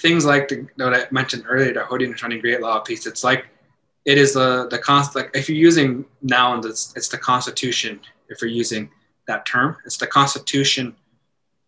[0.00, 3.46] things like the, what I mentioned earlier, the Haudenosaunee Great Law peace, it's like
[4.04, 8.00] it is the the const like if you're using nouns, it's it's the Constitution.
[8.28, 8.90] If you're using
[9.28, 10.96] that term, it's the Constitution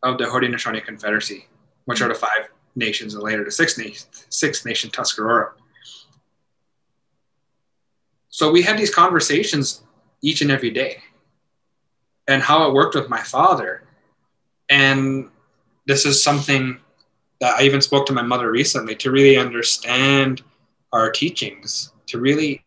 [0.03, 1.47] of the Haudenosaunee Confederacy,
[1.85, 2.23] which are the mm-hmm.
[2.23, 5.53] five nations and later the six, nation, six nation Tuscarora.
[8.29, 9.83] So we had these conversations
[10.21, 10.99] each and every day
[12.27, 13.85] and how it worked with my father.
[14.69, 15.31] And
[15.87, 16.81] this is something
[17.41, 20.43] that I even spoke to my mother recently to really understand
[20.93, 22.65] our teachings, to really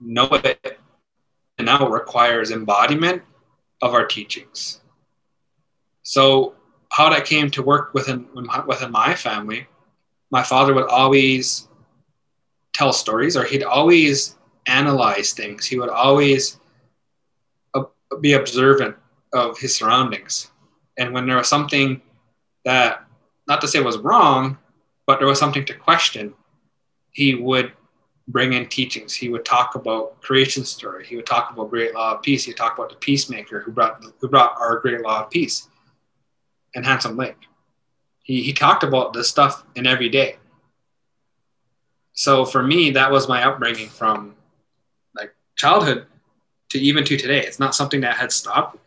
[0.00, 0.78] know it
[1.58, 3.22] now requires embodiment
[3.82, 4.80] of our teachings.
[6.02, 6.54] So,
[6.90, 8.28] how that came to work within
[8.66, 9.66] within my family,
[10.30, 11.68] my father would always
[12.72, 15.66] tell stories, or he'd always analyze things.
[15.66, 16.58] He would always
[18.20, 18.96] be observant
[19.32, 20.50] of his surroundings,
[20.96, 22.00] and when there was something
[22.64, 23.04] that,
[23.48, 24.58] not to say was wrong,
[25.06, 26.34] but there was something to question,
[27.12, 27.72] he would
[28.28, 29.14] bring in teachings.
[29.14, 31.06] He would talk about creation story.
[31.06, 32.44] He would talk about great law of peace.
[32.44, 35.68] He would talk about the peacemaker who brought who brought our great law of peace
[36.74, 37.36] and Handsome Lake.
[38.22, 40.36] He, he talked about this stuff in every day.
[42.12, 44.34] So for me, that was my upbringing from
[45.14, 46.06] like childhood
[46.70, 47.40] to even to today.
[47.40, 48.78] It's not something that had stopped.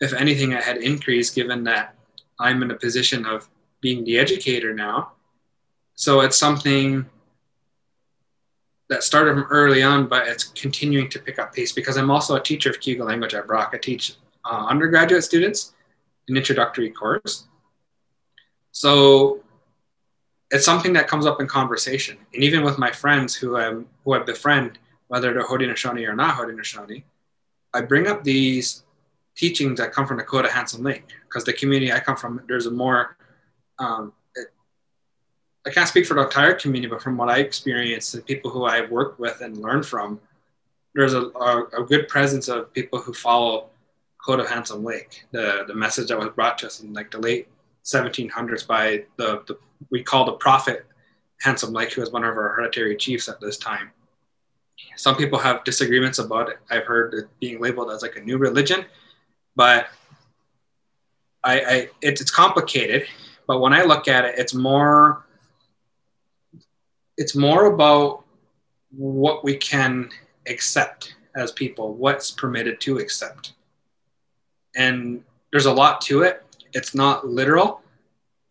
[0.00, 1.94] If anything, it had increased given that
[2.38, 3.48] I'm in a position of
[3.80, 5.13] being the educator now.
[5.94, 7.06] So it's something
[8.88, 12.36] that started from early on, but it's continuing to pick up pace because I'm also
[12.36, 13.70] a teacher of Cayuga language at Brock.
[13.72, 15.72] I teach uh, undergraduate students
[16.28, 17.46] an introductory course.
[18.72, 19.40] So
[20.50, 22.18] it's something that comes up in conversation.
[22.34, 24.78] And even with my friends who I'm, who I befriend,
[25.08, 27.04] whether they're Haudenosaunee or not Haudenosaunee,
[27.72, 28.84] I bring up these
[29.36, 32.42] teachings that come from the Code of Handsome Lake because the community I come from,
[32.46, 33.16] there's a more
[33.78, 34.12] um,
[35.66, 38.64] I can't speak for the entire community, but from what I experienced and people who
[38.64, 40.20] I've worked with and learned from,
[40.94, 43.70] there's a, a, a good presence of people who follow
[44.24, 47.18] Code of Handsome Lake, the, the message that was brought to us in like the
[47.18, 47.48] late
[47.84, 49.58] 1700s by the, the
[49.90, 50.86] we call the prophet
[51.40, 53.90] Handsome Lake, who was one of our hereditary chiefs at this time.
[54.96, 56.58] Some people have disagreements about it.
[56.70, 58.84] I've heard it being labeled as like a new religion,
[59.56, 59.88] but
[61.42, 63.06] I, I it's, it's complicated.
[63.46, 65.23] But when I look at it, it's more
[67.16, 68.24] it's more about
[68.90, 70.10] what we can
[70.46, 73.54] accept as people, what's permitted to accept.
[74.76, 75.22] And
[75.52, 76.44] there's a lot to it.
[76.72, 77.82] It's not literal.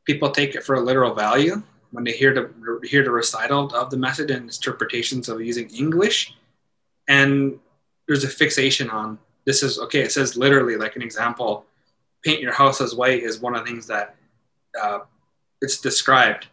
[0.06, 3.90] People take it for a literal value when they hear the hear the recital of
[3.90, 6.34] the message and interpretations of using English.
[7.08, 7.60] And
[8.08, 10.02] there's a fixation on this is okay.
[10.02, 11.66] It says literally, like an example,
[12.24, 14.16] paint your house as white is one of the things that
[14.82, 15.00] uh,
[15.62, 16.48] it's described,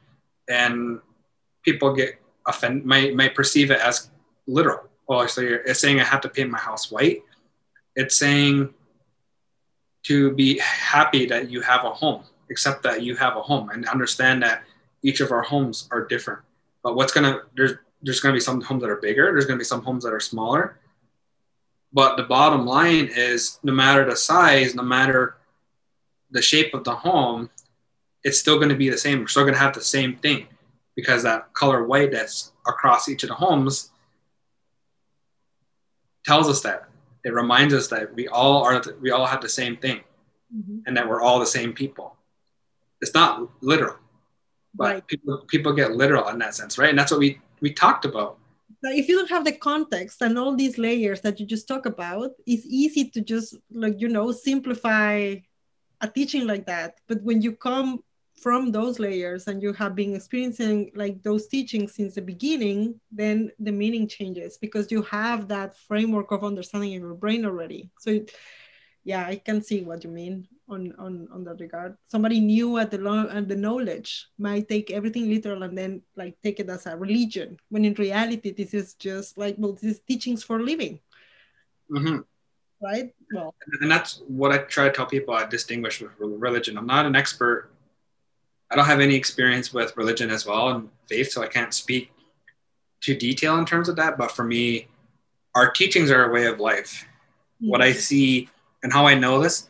[0.49, 1.01] and
[1.63, 4.11] people get offend might might perceive it as
[4.47, 4.89] literal.
[5.07, 7.23] Well, so it's saying I have to paint my house white.
[7.97, 8.73] It's saying
[10.05, 13.87] to be happy that you have a home, except that you have a home, and
[13.89, 14.63] understand that
[15.03, 16.41] each of our homes are different.
[16.83, 19.33] But what's gonna there's there's gonna be some homes that are bigger.
[19.33, 20.79] There's gonna be some homes that are smaller.
[21.93, 25.37] But the bottom line is, no matter the size, no matter
[26.31, 27.51] the shape of the home,
[28.23, 29.19] it's still to be the same.
[29.19, 30.47] We're still to have the same thing
[30.97, 33.91] because that color white that's across each of the homes
[36.25, 36.85] tells us that.
[37.25, 40.01] It reminds us that we all are we all have the same thing
[40.55, 40.79] mm-hmm.
[40.87, 42.17] and that we're all the same people.
[43.01, 43.97] It's not literal
[44.75, 45.07] but right.
[45.07, 46.91] people people get literal in that sense right?
[46.91, 48.39] And that's what we we talked about.
[48.83, 52.31] If you don't have the context and all these layers that you just talk about
[52.47, 55.37] it's easy to just like you know simplify
[56.01, 56.99] a teaching like that.
[57.09, 58.03] But when you come
[58.41, 63.51] from those layers and you have been experiencing like those teachings since the beginning then
[63.59, 67.91] the meaning changes because you have that framework of understanding in your brain already.
[67.99, 68.33] So it,
[69.05, 71.97] yeah i can see what you mean on on on that regard.
[72.07, 76.37] Somebody new at the lo- at the knowledge might take everything literal and then like
[76.43, 80.01] take it as a religion when in reality this is just like well this is
[80.01, 81.01] teachings for living.
[81.91, 82.19] Mm-hmm.
[82.81, 83.13] right?
[83.35, 83.53] Well.
[83.81, 86.79] And that's what i try to tell people i distinguish with religion.
[86.79, 87.70] I'm not an expert
[88.71, 92.13] I don't have any experience with religion as well and faith, so I can't speak
[93.03, 94.17] to detail in terms of that.
[94.17, 94.87] But for me,
[95.55, 97.07] our teachings are a way of life.
[97.63, 97.71] Mm-hmm.
[97.71, 98.49] What I see
[98.83, 99.69] and how I know this,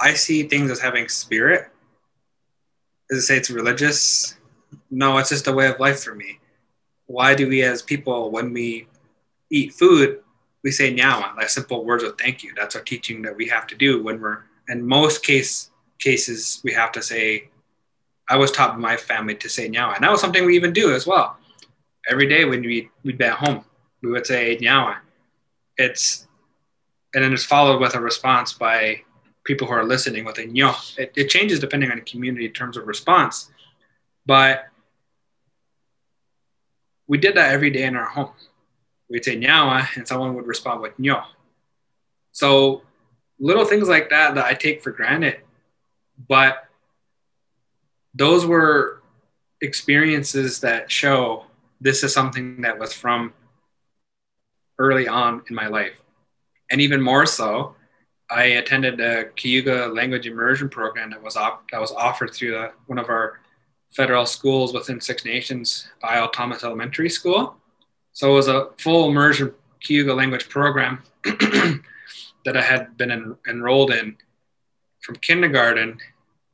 [0.00, 1.70] I see things as having spirit.
[3.08, 4.36] Does it say it's religious?
[4.90, 6.40] No, it's just a way of life for me.
[7.06, 8.88] Why do we, as people, when we
[9.50, 10.20] eat food,
[10.64, 12.52] we say nyawa, like simple words of thank you.
[12.56, 15.70] That's our teaching that we have to do when we're, in most case
[16.00, 17.48] cases, we have to say
[18.28, 19.96] I was taught by my family to say nyawa.
[19.96, 21.36] And that was something we even do as well.
[22.08, 23.64] Every day when we, we'd be at home,
[24.02, 24.96] we would say nyawa.
[25.76, 26.26] It's,
[27.14, 29.02] and then it's followed with a response by
[29.44, 30.72] people who are listening with a nyo.
[30.96, 33.50] It, it changes depending on the community in terms of response,
[34.26, 34.66] but
[37.06, 38.30] we did that every day in our home.
[39.10, 41.24] We'd say nyawa, and someone would respond with nyo.
[42.32, 42.82] So
[43.38, 45.40] little things like that that I take for granted,
[46.28, 46.63] but
[48.14, 49.02] those were
[49.60, 51.46] experiences that show
[51.80, 53.32] this is something that was from
[54.78, 55.94] early on in my life.
[56.70, 57.76] And even more so,
[58.30, 62.72] I attended the Cayuga language immersion program that was op- that was offered through the,
[62.86, 63.40] one of our
[63.92, 66.30] federal schools within Six Nations, I.L.
[66.30, 67.56] Thomas Elementary School.
[68.12, 73.92] So it was a full immersion Cayuga language program that I had been en- enrolled
[73.92, 74.16] in
[75.00, 75.98] from kindergarten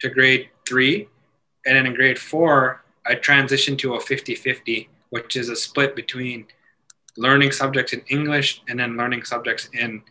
[0.00, 1.08] to grade three.
[1.66, 5.96] And then in grade four, I transitioned to a 50 50, which is a split
[5.96, 6.46] between
[7.16, 10.02] learning subjects in English and then learning subjects in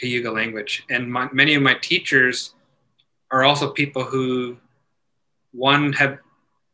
[0.00, 0.84] Cayuga language.
[0.90, 2.54] And my, many of my teachers
[3.30, 4.56] are also people who,
[5.52, 6.18] one, have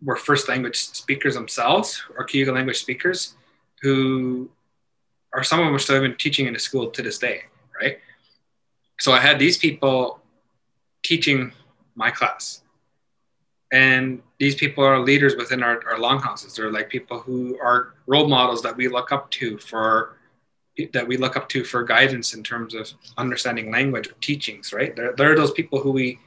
[0.03, 3.35] were first language speakers themselves or Cayuga language speakers,
[3.80, 4.51] who
[5.32, 7.43] are some of them are still even teaching in the school to this day,
[7.80, 7.99] right?
[9.01, 10.20] So I had these people
[11.03, 11.53] teaching
[11.95, 12.62] my class.
[13.74, 16.54] And these people are leaders within our, our longhouses.
[16.54, 20.16] They're like people who are role models that we look up to for
[20.92, 24.94] that we look up to for guidance in terms of understanding language or teachings, right?
[24.94, 26.20] They're, they're those people who we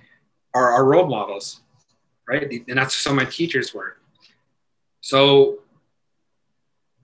[0.53, 1.61] are our role models,
[2.27, 2.51] right?
[2.67, 3.95] And that's of my teachers were.
[4.99, 5.59] So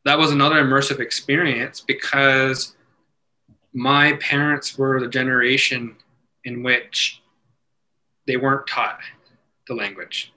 [0.03, 2.75] that was another immersive experience because
[3.73, 5.95] my parents were the generation
[6.43, 7.21] in which
[8.27, 8.99] they weren't taught
[9.67, 10.32] the language,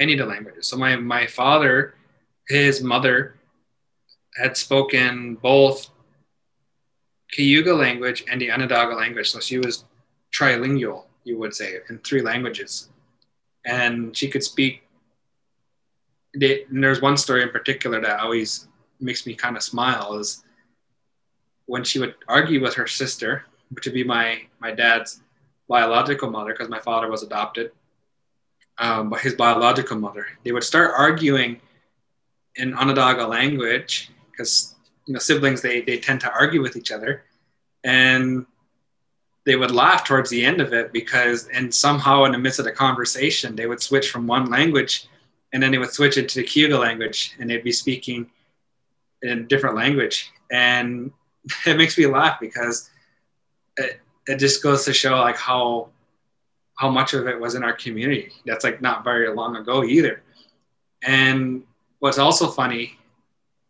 [0.00, 0.66] any of the languages.
[0.66, 1.94] So my, my father,
[2.48, 3.36] his mother
[4.36, 5.90] had spoken both
[7.30, 9.30] Cayuga language and the Onondaga language.
[9.30, 9.84] So she was
[10.32, 12.88] trilingual, you would say, in three languages.
[13.64, 14.82] And she could speak.
[16.34, 18.68] They, there's one story in particular that always
[19.00, 20.42] makes me kind of smile is
[21.66, 25.22] when she would argue with her sister, would be my, my dad's
[25.68, 27.70] biological mother, because my father was adopted,
[28.80, 30.26] um, his biological mother.
[30.42, 31.60] They would start arguing
[32.56, 34.74] in Onondaga language because
[35.06, 37.22] you know siblings they they tend to argue with each other
[37.84, 38.44] and
[39.46, 42.64] they would laugh towards the end of it because and somehow in the midst of
[42.64, 45.08] the conversation they would switch from one language
[45.52, 48.30] and then they would switch into the Cayuga language and they'd be speaking
[49.22, 51.12] in a different language and
[51.66, 52.90] it makes me laugh because
[53.76, 55.88] it, it just goes to show like how
[56.80, 60.22] how much of it was in our community that's like not very long ago either
[61.02, 61.62] and
[61.98, 62.98] what's also funny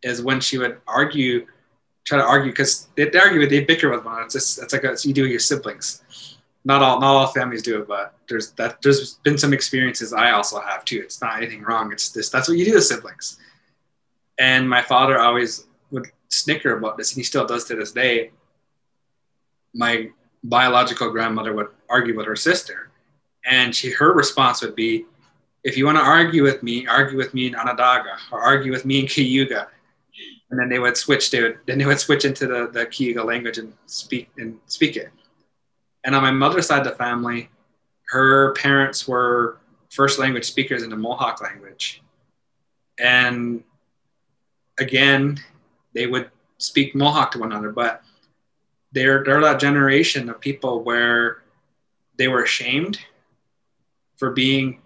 [0.03, 1.45] is when she would argue,
[2.03, 4.25] try to argue because they argue with they bicker with one another.
[4.25, 6.37] It's just it's like a, you do with your siblings.
[6.63, 10.31] Not all not all families do it, but there's that there's been some experiences I
[10.31, 11.01] also have too.
[11.03, 11.91] It's not anything wrong.
[11.91, 13.39] It's this that's what you do with siblings.
[14.39, 18.31] And my father always would snicker about this, and he still does to this day.
[19.73, 20.09] My
[20.43, 22.90] biological grandmother would argue with her sister,
[23.45, 25.05] and she her response would be,
[25.63, 28.85] "If you want to argue with me, argue with me in Onondaga, or argue with
[28.85, 29.67] me in Cayuga."
[30.51, 31.31] and then they would switch.
[31.31, 34.97] They would then they would switch into the the Cayuga language and speak and speak
[34.97, 35.09] it.
[36.03, 37.49] And on my mother's side of the family,
[38.09, 42.03] her parents were first language speakers in the Mohawk language,
[42.99, 43.63] and
[44.79, 45.39] again,
[45.93, 47.71] they would speak Mohawk to one another.
[47.71, 48.03] But
[48.91, 51.43] they're they're that generation of people where
[52.17, 52.99] they were ashamed
[54.21, 54.79] for being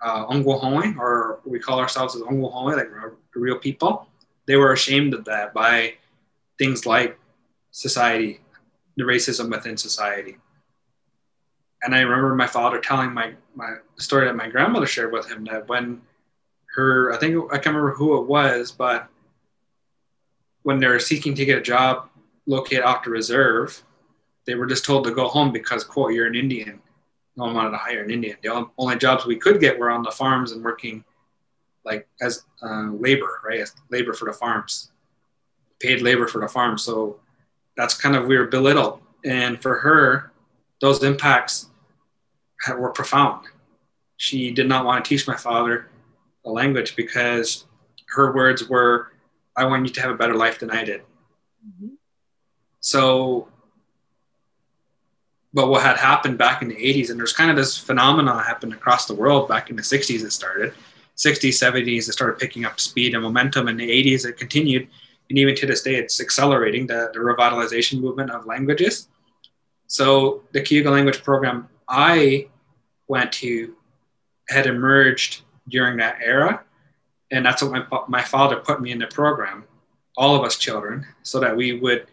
[0.00, 2.88] uh, or we call ourselves as Ongwohoe, like
[3.34, 4.08] real people
[4.48, 5.94] they were ashamed of that by
[6.58, 7.18] things like
[7.70, 8.40] society,
[8.96, 10.38] the racism within society.
[11.82, 15.44] And I remember my father telling my, my story that my grandmother shared with him
[15.44, 16.00] that when
[16.74, 19.08] her, I think, I can't remember who it was, but
[20.62, 22.08] when they were seeking to get a job
[22.46, 23.82] located off the reserve,
[24.46, 26.80] they were just told to go home because, quote, you're an Indian.
[27.38, 28.36] No one wanted to hire an Indian.
[28.42, 31.04] The only jobs we could get were on the farms and working
[31.84, 33.60] like as uh, labor, right?
[33.60, 34.90] As labor for the farms,
[35.78, 36.76] paid labor for the farm.
[36.76, 37.20] So
[37.76, 39.00] that's kind of we were belittled.
[39.24, 40.32] And for her,
[40.80, 41.70] those impacts
[42.76, 43.46] were profound.
[44.16, 45.88] She did not want to teach my father
[46.44, 47.66] the language because
[48.08, 49.12] her words were,
[49.56, 51.02] I want you to have a better life than I did.
[51.64, 51.94] Mm-hmm.
[52.80, 53.46] So,
[55.54, 58.74] but what had happened back in the 80s, and there's kind of this phenomenon happened
[58.74, 60.74] across the world back in the 60s, it started,
[61.16, 63.66] 60s, 70s, it started picking up speed and momentum.
[63.68, 64.88] In the 80s, it continued.
[65.28, 69.08] And even to this day, it's accelerating the, the revitalization movement of languages.
[69.86, 72.48] So the Cayuga language program I
[73.08, 73.74] went to
[74.48, 76.62] had emerged during that era.
[77.30, 79.64] And that's what my, my father put me in the program,
[80.16, 82.06] all of us children, so that we would,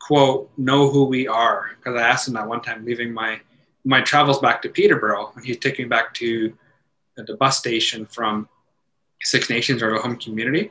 [0.00, 1.70] quote, know who we are.
[1.76, 3.40] Because I asked him that one time, leaving my,
[3.84, 6.52] my travels back to Peterborough, when he took me back to
[7.16, 8.48] the bus station from
[9.22, 10.70] Six Nations or the home community.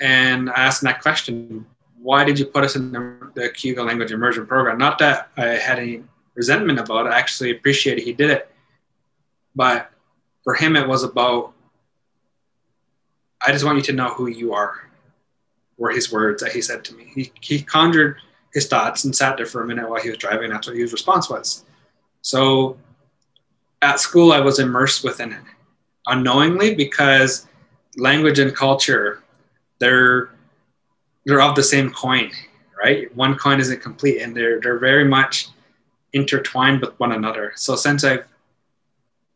[0.00, 1.66] And I asked him that question
[2.00, 4.78] why did you put us in the, the language immersion program?
[4.78, 6.04] Not that I had any
[6.34, 8.50] resentment about it, I actually appreciated he did it.
[9.54, 9.90] But
[10.44, 11.52] for him, it was about,
[13.44, 14.87] I just want you to know who you are,
[15.78, 17.10] were his words that he said to me.
[17.14, 18.16] He, he conjured
[18.52, 20.50] his thoughts and sat there for a minute while he was driving.
[20.50, 21.64] That's what his response was.
[22.22, 22.76] So
[23.80, 25.42] at school, I was immersed within it
[26.06, 27.46] unknowingly because
[27.96, 29.22] language and culture,
[29.78, 30.30] they're,
[31.24, 32.30] they're of the same coin,
[32.82, 33.14] right?
[33.14, 35.48] One coin isn't complete and they're, they're very much
[36.12, 37.52] intertwined with one another.
[37.56, 38.24] So since I've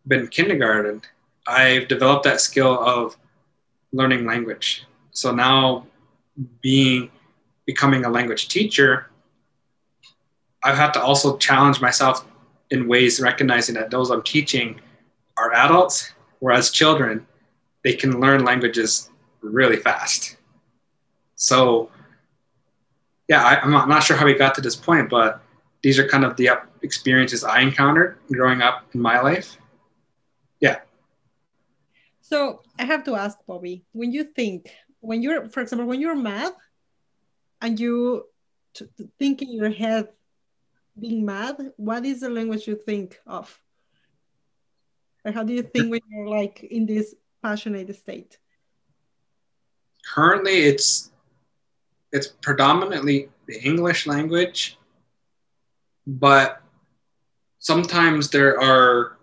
[0.07, 1.03] been kindergarten,
[1.47, 3.16] I've developed that skill of
[3.93, 4.84] learning language.
[5.11, 5.86] So now
[6.61, 7.11] being
[7.66, 9.11] becoming a language teacher,
[10.62, 12.24] I've had to also challenge myself
[12.70, 14.80] in ways recognizing that those I'm teaching
[15.37, 17.26] are adults, whereas children,
[17.85, 19.11] they can learn languages
[19.41, 20.37] really fast.
[21.35, 21.91] So,
[23.28, 25.43] yeah, I, am not, I'm not sure how we got to this point, but
[25.83, 26.51] these are kind of the
[26.83, 29.57] experiences I encountered growing up in my life.
[30.61, 30.78] Yeah.
[32.20, 34.70] So I have to ask Bobby, when you think,
[35.03, 36.53] when you're, for example, when you're mad
[37.61, 38.24] and you
[39.18, 40.09] think in your head
[40.98, 43.61] being mad, what is the language you think of?
[45.24, 48.38] Or how do you think when you're like in this passionate state?
[50.14, 51.11] Currently, it's
[52.12, 54.78] it's predominantly the English language,
[56.07, 56.62] but
[57.59, 59.18] sometimes there are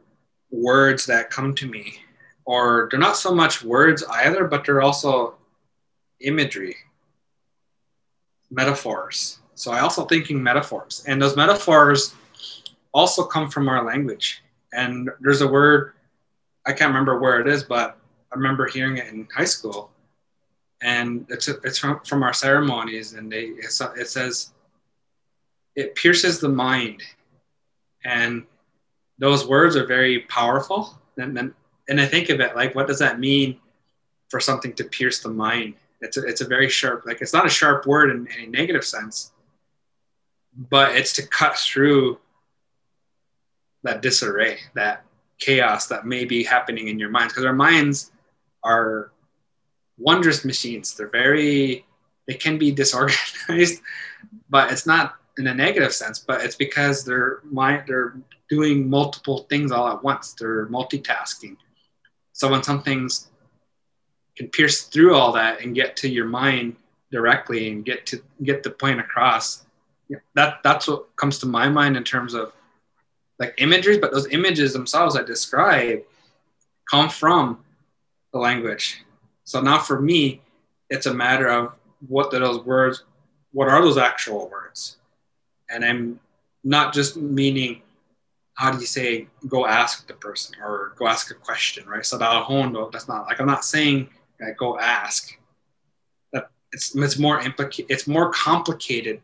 [0.52, 2.00] words that come to me,
[2.46, 5.39] or they're not so much words either, but they're also
[6.22, 6.76] imagery,
[8.50, 9.40] metaphors.
[9.56, 12.14] So I also thinking metaphors, and those metaphors
[12.94, 14.42] also come from our language.
[14.72, 15.94] And there's a word
[16.66, 17.98] I can't remember where it is, but
[18.32, 19.92] I remember hearing it in high school,
[20.82, 24.52] and it's it's from, from our ceremonies, and they it says
[25.76, 27.02] it pierces the mind,
[28.06, 28.44] and
[29.18, 31.00] those words are very powerful.
[31.18, 31.54] And then
[31.90, 33.58] and I think of it like, what does that mean
[34.30, 35.74] for something to pierce the mind?
[36.02, 38.86] It's a, it's a very sharp, like it's not a sharp word in any negative
[38.86, 39.32] sense,
[40.56, 42.20] but it's to cut through
[43.84, 45.06] that disarray, that
[45.40, 48.12] chaos that may be happening in your minds, because our minds
[48.64, 49.12] are
[49.98, 50.96] wondrous machines.
[50.96, 51.86] They're very,
[52.28, 53.82] they can be disorganized,
[54.50, 58.16] but it's not in a negative sense, but it's because they're mind, they're
[58.50, 60.34] doing multiple things all at once.
[60.34, 61.56] They're multitasking.
[62.34, 63.30] So when something's
[64.40, 66.78] can pierce through all that and get to your mind
[67.12, 69.66] directly and get to get the point across,
[70.34, 72.54] that that's what comes to my mind in terms of
[73.38, 73.98] like imageries.
[73.98, 76.04] But those images themselves I describe
[76.90, 77.60] come from
[78.32, 79.04] the language.
[79.44, 80.42] So now for me,
[80.90, 81.74] it's a matter of
[82.08, 83.04] what do those words,
[83.52, 84.96] what are those actual words?
[85.70, 86.18] And I'm
[86.64, 87.82] not just meaning
[88.54, 92.06] how do you say go ask the person or go ask a question, right?
[92.06, 94.10] So that's not like I'm not saying
[94.40, 95.38] like, go ask.
[96.72, 99.22] It's it's more implica- it's more complicated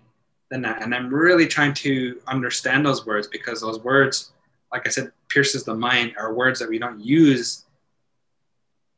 [0.50, 0.82] than that.
[0.82, 4.32] And I'm really trying to understand those words because those words,
[4.72, 7.66] like I said, pierces the mind are words that we don't use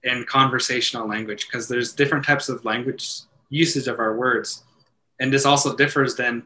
[0.04, 4.64] in conversational language because there's different types of language usage of our words.
[5.20, 6.44] And this also differs than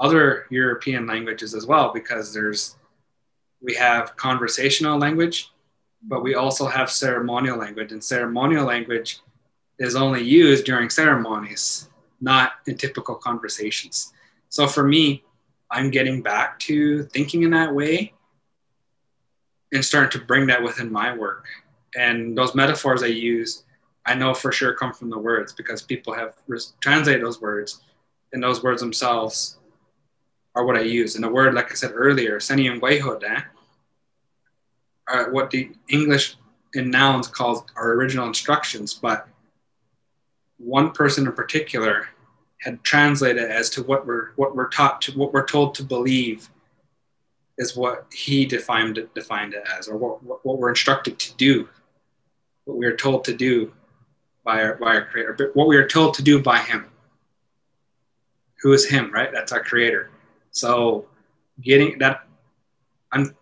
[0.00, 2.76] other European languages as well because there's
[3.62, 5.50] we have conversational language,
[6.06, 7.92] but we also have ceremonial language.
[7.92, 9.20] And ceremonial language
[9.78, 11.88] is only used during ceremonies,
[12.20, 14.12] not in typical conversations.
[14.48, 15.24] So for me,
[15.70, 18.12] I'm getting back to thinking in that way
[19.72, 21.46] and starting to bring that within my work.
[21.96, 23.64] And those metaphors I use,
[24.06, 26.34] I know for sure come from the words because people have
[26.80, 27.82] translated those words,
[28.32, 29.58] and those words themselves
[30.54, 31.14] are what I use.
[31.14, 33.40] And the word, like I said earlier, Senium eh,
[35.08, 36.36] are what the English
[36.74, 39.28] in nouns calls our original instructions, but
[40.58, 42.08] one person in particular
[42.60, 46.48] had translated as to what we're what we're taught to what we're told to believe
[47.58, 51.34] is what he defined it defined it as, or what, what, what we're instructed to
[51.36, 51.68] do,
[52.64, 53.72] what we are told to do
[54.44, 56.86] by our by our creator, but what we are told to do by him.
[58.62, 59.30] Who is him, right?
[59.30, 60.10] That's our creator.
[60.50, 61.06] So
[61.60, 62.26] getting that
[63.12, 63.36] I'm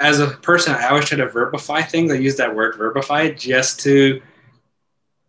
[0.00, 2.12] as a person, I always try to verbify things.
[2.12, 4.20] I use that word verbify just to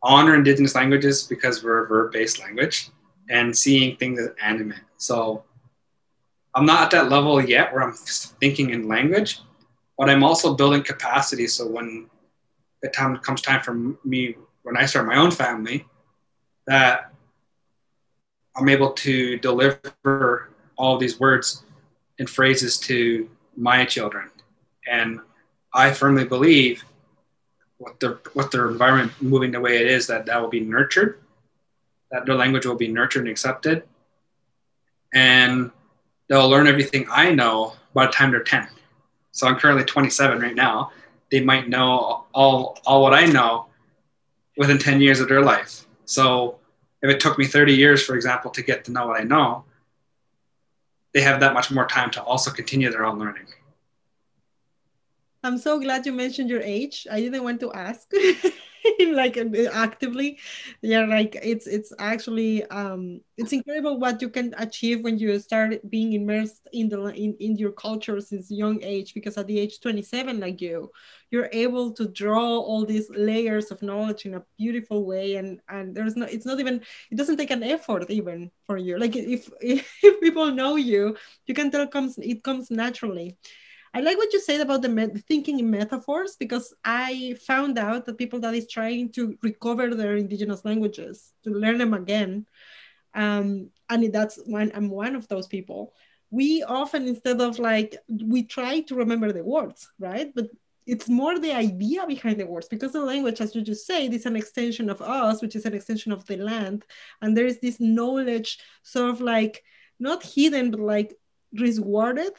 [0.02, 2.90] honor indigenous languages because we're a verb-based language
[3.30, 4.80] and seeing things as animate.
[4.98, 5.44] So
[6.56, 9.40] I'm not at that level yet where I'm thinking in language,
[9.98, 11.48] but I'm also building capacity.
[11.48, 12.10] So when
[12.82, 15.86] the time comes time for me, when I start my own family,
[16.68, 17.12] that
[18.56, 21.64] I'm able to deliver all these words
[22.20, 24.30] and phrases to my children.
[24.90, 25.20] And
[25.74, 26.84] I firmly believe
[27.78, 31.20] what their with their environment moving the way it is, that that will be nurtured,
[32.12, 33.84] that their language will be nurtured and accepted,
[35.14, 35.72] and
[36.28, 38.68] they'll learn everything I know by the time they're 10.
[39.32, 40.92] So I'm currently 27 right now.
[41.32, 43.68] They might know all all what I know
[44.58, 45.86] within 10 years of their life.
[46.06, 46.58] So
[47.02, 49.64] if it took me 30 years, for example, to get to know what I know,
[51.14, 53.46] they have that much more time to also continue their own learning.
[55.44, 57.08] I'm so glad you mentioned your age.
[57.10, 58.12] I didn't want to ask.
[59.12, 60.40] like uh, actively
[60.82, 65.74] yeah like it's it's actually um it's incredible what you can achieve when you start
[65.90, 69.82] being immersed in the in, in your culture since young age because at the age
[69.82, 70.90] 27 like you
[71.30, 75.94] you're able to draw all these layers of knowledge in a beautiful way and and
[75.94, 76.82] there's no it's not even
[77.12, 81.18] it doesn't take an effort even for you like if if people know you
[81.48, 83.38] you can tell it comes it comes naturally
[83.94, 88.18] I like what you said about the thinking in metaphors because I found out that
[88.18, 92.46] people that is trying to recover their indigenous languages to learn them again,
[93.16, 95.94] um, and that's one I'm one of those people.
[96.30, 100.32] We often instead of like we try to remember the words, right?
[100.36, 100.50] But
[100.86, 104.26] it's more the idea behind the words because the language, as you just said, is
[104.26, 106.86] an extension of us, which is an extension of the land,
[107.22, 109.64] and there is this knowledge sort of like
[110.00, 111.16] not hidden but like
[111.54, 112.34] rewarded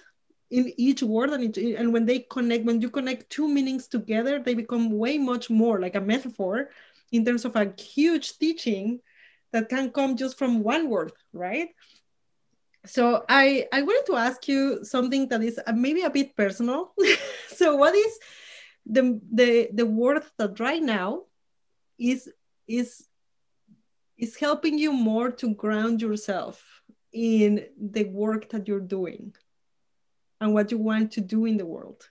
[0.51, 4.55] in each word and, and when they connect when you connect two meanings together they
[4.55, 6.71] become way much more like a metaphor
[7.13, 9.01] in terms of a huge teaching
[9.53, 11.69] that can come just from one word right?
[12.87, 16.95] So i i wanted to ask you something that is uh, maybe a bit personal.
[17.61, 18.19] So what is
[18.87, 21.25] the the the word that right now
[21.99, 22.31] is
[22.67, 23.05] is
[24.17, 26.83] is helping you more to ground yourself
[27.13, 29.35] in the work that you're doing
[30.41, 32.09] and what you want to do in the world.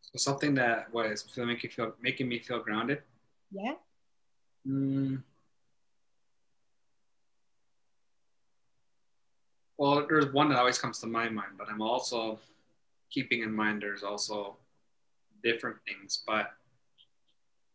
[0.00, 3.02] So something that was making you feel making me feel grounded.
[3.50, 3.74] Yeah.
[4.66, 5.22] Mm.
[9.78, 12.38] Well, there's one that always comes to my mind, but I'm also
[13.10, 14.56] keeping in mind there's also
[15.42, 16.22] different things.
[16.26, 16.52] But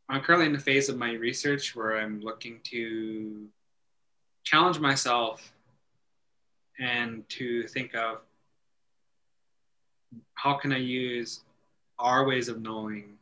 [0.07, 3.47] I'm currently in the phase of my research where I'm looking to
[4.43, 5.51] challenge myself
[6.79, 8.19] and to think of
[10.35, 11.41] how can I use
[11.99, 13.17] our ways of knowing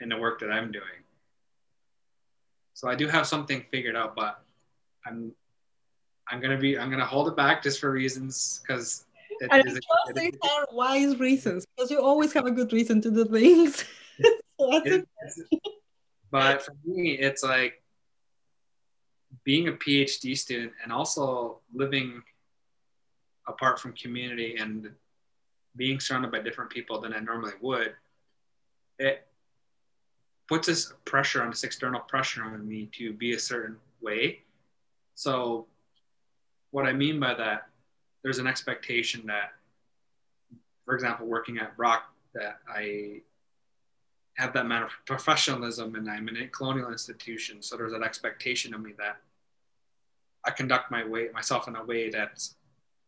[0.00, 1.02] in the work that I'm doing.
[2.74, 4.42] So I do have something figured out, but
[5.06, 5.32] I'm
[6.28, 9.04] I'm gonna be I'm gonna hold it back just for reasons because
[9.40, 9.80] it, and is,
[10.14, 13.84] these are wise reasons because you always have a good reason to do things.
[14.58, 15.06] so it,
[16.30, 17.82] but for me, it's like
[19.44, 22.22] being a PhD student and also living
[23.46, 24.90] apart from community and
[25.76, 27.94] being surrounded by different people than I normally would,
[28.98, 29.26] it
[30.48, 34.40] puts this pressure on this external pressure on me to be a certain way.
[35.14, 35.66] So,
[36.70, 37.68] what I mean by that,
[38.22, 39.52] there's an expectation that,
[40.84, 43.20] for example, working at Brock, that I
[44.36, 47.62] have that amount of professionalism and I'm in a colonial institution.
[47.62, 49.18] So there's an expectation of me that
[50.44, 52.56] I conduct my way myself in a way that's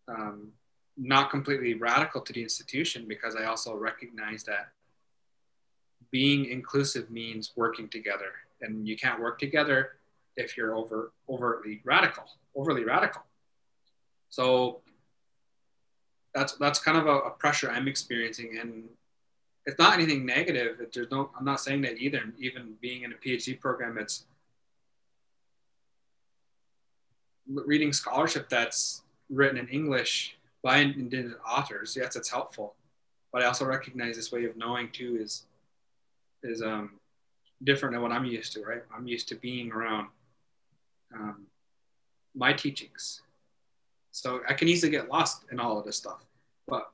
[0.09, 0.53] um,
[0.97, 4.69] not completely radical to the institution because I also recognize that
[6.11, 9.93] being inclusive means working together, and you can't work together
[10.37, 13.23] if you're over overtly radical, overly radical.
[14.29, 14.81] So
[16.35, 18.85] that's that's kind of a, a pressure I'm experiencing, and
[19.67, 20.81] it's not anything negative.
[20.93, 22.23] There's no, I'm not saying that either.
[22.39, 24.25] Even being in a PhD program, it's
[27.49, 32.75] reading scholarship that's written in English by indigenous authors, yes, it's helpful.
[33.33, 35.45] But I also recognize this way of knowing too is
[36.43, 36.93] is um,
[37.65, 38.83] different than what I'm used to, right?
[38.95, 40.09] I'm used to being around
[41.15, 41.47] um,
[42.35, 43.23] my teachings.
[44.13, 46.25] So I can easily get lost in all of this stuff.
[46.67, 46.91] But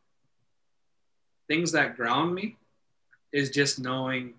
[1.49, 2.57] things that ground me
[3.33, 4.35] is just knowing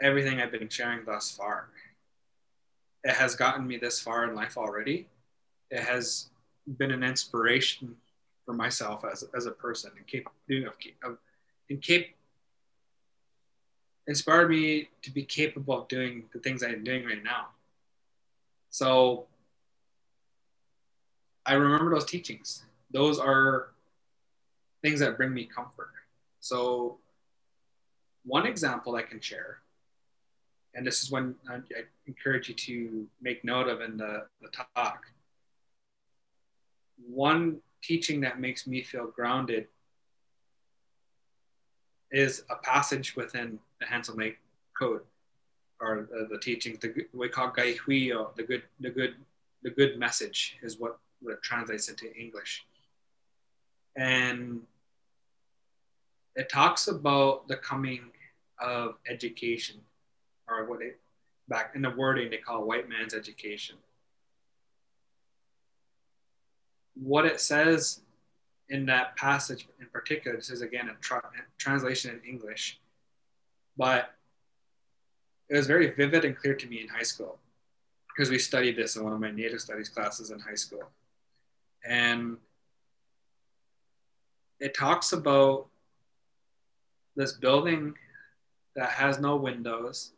[0.00, 1.68] everything I've been sharing thus far.
[3.04, 5.06] It has gotten me this far in life already.
[5.70, 6.26] It has
[6.78, 7.96] been an inspiration
[8.44, 11.18] for myself as, as a person and cap- of, of
[11.68, 12.06] and cap-
[14.06, 17.48] inspired me to be capable of doing the things I'm doing right now.
[18.70, 19.26] So
[21.44, 22.64] I remember those teachings.
[22.90, 23.68] Those are
[24.82, 25.90] things that bring me comfort.
[26.40, 26.98] So
[28.24, 29.58] one example I can share,
[30.74, 31.60] and this is one I
[32.06, 35.06] encourage you to make note of in the, the talk.
[36.98, 39.68] One teaching that makes me feel grounded
[42.10, 44.38] is a passage within the Handsome Lake
[44.78, 45.02] Code,
[45.80, 46.78] or the, the teaching.
[46.80, 49.14] The we call Gaiwiio, the good, the good,
[49.62, 52.64] the good message is what, what it translates into English,
[53.96, 54.62] and
[56.34, 58.02] it talks about the coming
[58.60, 59.76] of education,
[60.48, 60.92] or what they
[61.48, 63.76] back in the wording they call white man's education.
[67.00, 68.00] What it says
[68.68, 71.22] in that passage in particular, this is again a tra-
[71.58, 72.80] translation in English,
[73.76, 74.12] but
[75.48, 77.38] it was very vivid and clear to me in high school
[78.08, 80.90] because we studied this in one of my native studies classes in high school.
[81.86, 82.38] And
[84.58, 85.66] it talks about
[87.14, 87.94] this building
[88.74, 90.12] that has no windows.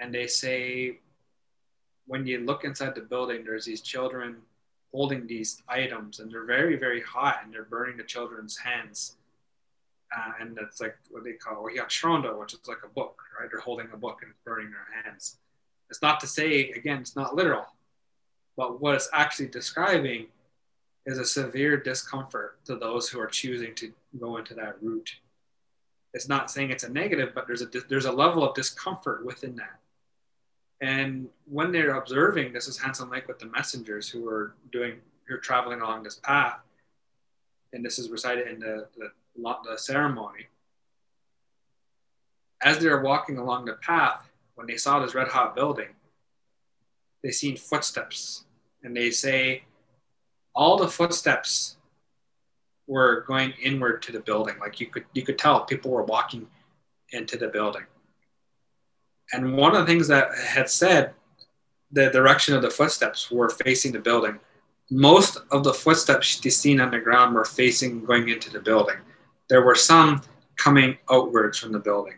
[0.00, 0.98] And they say,
[2.06, 4.36] when you look inside the building, there's these children
[4.92, 9.16] holding these items and they're very, very hot and they're burning the children's hands.
[10.16, 13.48] Uh, and it's like what they call Shronda, which is like a book, right?
[13.50, 15.36] They're holding a book and burning their hands.
[15.88, 17.66] It's not to say, again, it's not literal,
[18.56, 20.26] but what it's actually describing
[21.06, 25.16] is a severe discomfort to those who are choosing to go into that route.
[26.12, 29.56] It's not saying it's a negative, but there's a there's a level of discomfort within
[29.56, 29.79] that.
[30.80, 34.94] And when they're observing, this is Handsome Lake with the messengers who are doing,
[35.26, 36.58] who are traveling along this path,
[37.72, 40.46] and this is recited in the, the, the ceremony.
[42.62, 45.88] As they're walking along the path, when they saw this red hot building,
[47.22, 48.44] they seen footsteps,
[48.82, 49.64] and they say,
[50.54, 51.76] all the footsteps
[52.86, 54.56] were going inward to the building.
[54.58, 56.48] Like you could you could tell people were walking
[57.12, 57.84] into the building.
[59.32, 61.14] And one of the things that had said
[61.92, 64.38] the direction of the footsteps were facing the building.
[64.90, 68.96] Most of the footsteps seen on the ground were facing going into the building.
[69.48, 70.22] There were some
[70.56, 72.14] coming outwards from the building.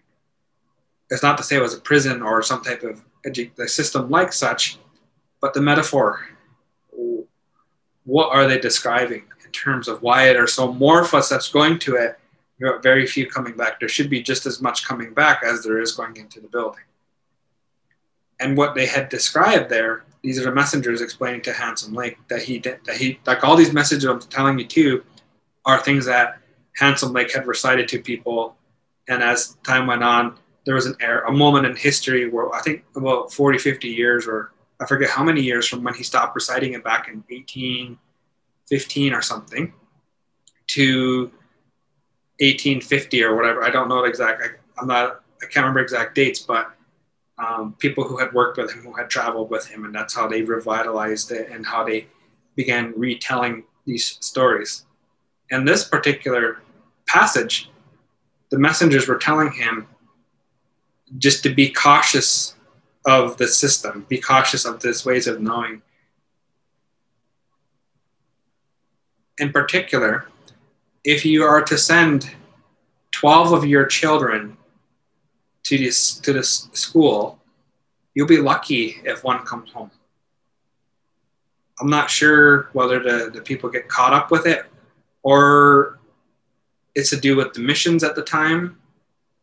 [1.10, 4.32] It's not to say it was a prison or some type of edu- system like
[4.32, 4.78] such,
[5.40, 6.26] but the metaphor.
[8.04, 11.96] What are they describing in terms of why there are so more footsteps going to
[11.96, 12.18] it,
[12.82, 13.78] very few coming back?
[13.78, 16.82] There should be just as much coming back as there is going into the building
[18.42, 22.42] and what they had described there these are the messengers explaining to handsome lake that
[22.42, 25.02] he did that he like all these messages i'm telling you too
[25.64, 26.38] are things that
[26.76, 28.56] handsome lake had recited to people.
[29.08, 32.60] And as time went on there was an era, a moment in history where i
[32.60, 36.36] think about 40 50 years or i forget how many years from when he stopped
[36.36, 39.72] reciting it back in 1815 or something
[40.68, 41.32] to
[42.38, 43.64] 1850 or whatever.
[43.64, 46.72] I don't know exact I, i'm not i can't remember exact dates but
[47.38, 50.28] um, people who had worked with him, who had traveled with him, and that's how
[50.28, 52.06] they revitalized it and how they
[52.54, 54.84] began retelling these stories.
[55.50, 56.60] In this particular
[57.06, 57.70] passage,
[58.50, 59.86] the messengers were telling him
[61.18, 62.54] just to be cautious
[63.04, 65.82] of the system, be cautious of these ways of knowing.
[69.38, 70.26] In particular,
[71.04, 72.30] if you are to send
[73.12, 74.56] 12 of your children
[75.64, 77.38] to this to this school,
[78.14, 79.90] you'll be lucky if one comes home.
[81.80, 84.66] I'm not sure whether the, the people get caught up with it
[85.22, 85.98] or
[86.94, 88.78] it's to do with the missions at the time,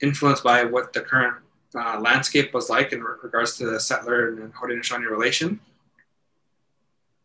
[0.01, 1.37] influenced by what the current
[1.75, 5.59] uh, landscape was like in regards to the settler and Haudenosaunee relation.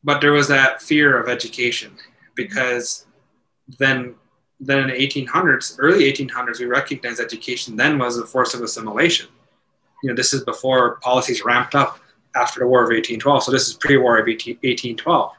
[0.03, 1.97] But there was that fear of education
[2.35, 3.07] because
[3.79, 4.15] then
[4.61, 9.29] then in the 1800s, early 1800s, we recognized education then was a force of assimilation.
[10.03, 11.99] You know, this is before policies ramped up
[12.37, 13.45] after the War of 1812.
[13.45, 15.33] So this is pre-war of 18, 1812.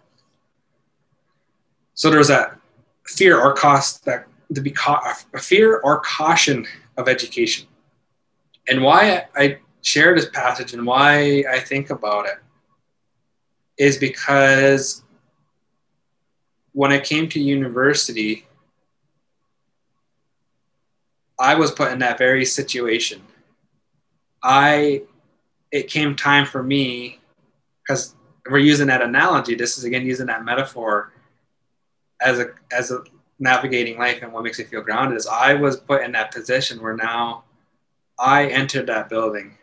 [1.93, 2.59] So there was that
[3.05, 6.65] fear or cost that to be ca- a fear or caution
[6.97, 7.67] of education.
[8.67, 12.37] And why I share this passage and why I think about it
[13.77, 15.03] is because
[16.73, 18.45] when I came to university,
[21.39, 23.21] I was put in that very situation.
[24.43, 25.03] I
[25.71, 27.19] it came time for me
[27.83, 28.15] because
[28.49, 29.55] we're using that analogy.
[29.55, 31.11] This is again using that metaphor
[32.21, 33.03] as a as a
[33.39, 36.81] navigating life and what makes me feel grounded is I was put in that position
[36.81, 37.43] where now
[38.17, 39.57] I entered that building.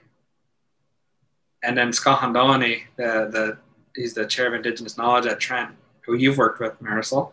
[1.63, 3.59] And then Scott Handoni, the, the
[3.95, 5.71] he's the chair of Indigenous Knowledge at Trent,
[6.05, 7.33] who you've worked with, Marisol.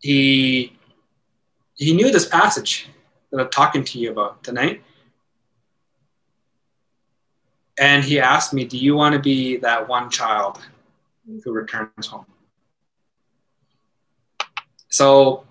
[0.00, 0.76] He
[1.74, 2.88] he knew this passage
[3.34, 4.82] that I'm talking to you about tonight.
[7.78, 10.60] And he asked me, Do you want to be that one child
[11.42, 12.26] who returns home?
[14.88, 15.44] So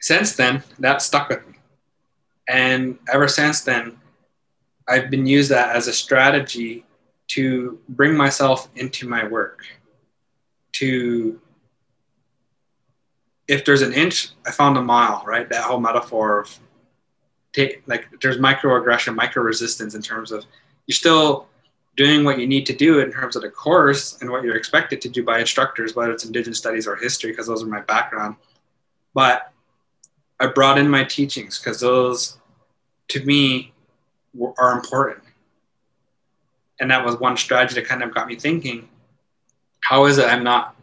[0.00, 1.54] since then, that stuck with me.
[2.48, 3.98] And ever since then,
[4.86, 6.84] I've been used that as a strategy
[7.28, 9.64] to bring myself into my work.
[10.72, 11.40] To
[13.48, 15.48] if there's an inch, I found a mile, right?
[15.48, 16.58] That whole metaphor of
[17.52, 20.44] take, like there's microaggression, micro resistance in terms of
[20.86, 21.48] you're still
[21.96, 25.00] doing what you need to do in terms of the course and what you're expected
[25.02, 28.36] to do by instructors, whether it's Indigenous studies or history, because those are my background.
[29.14, 29.52] But
[30.38, 32.38] I brought in my teachings because those,
[33.08, 33.72] to me,
[34.58, 35.24] are important.
[36.78, 38.88] And that was one strategy that kind of got me thinking:
[39.80, 40.76] How is it I'm not?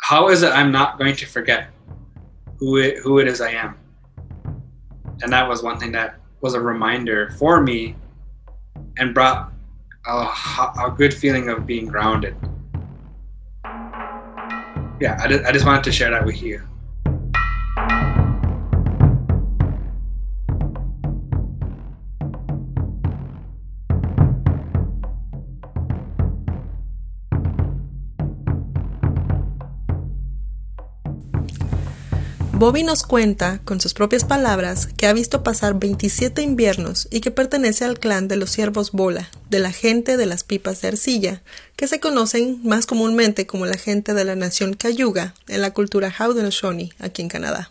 [0.00, 1.70] How is it I'm not going to forget
[2.58, 3.79] who it, who it is I am?
[5.22, 7.96] And that was one thing that was a reminder for me,
[8.98, 9.52] and brought
[10.06, 12.34] a, a good feeling of being grounded.
[15.00, 16.62] Yeah, I just, I just wanted to share that with you.
[32.60, 37.30] Bobby nos cuenta, con sus propias palabras, que ha visto pasar 27 inviernos y que
[37.30, 41.40] pertenece al clan de los siervos bola, de la gente de las pipas de arcilla,
[41.76, 46.14] que se conocen más comúnmente como la gente de la nación Cayuga en la cultura
[46.14, 47.70] Haudenosaunee aquí en Canadá.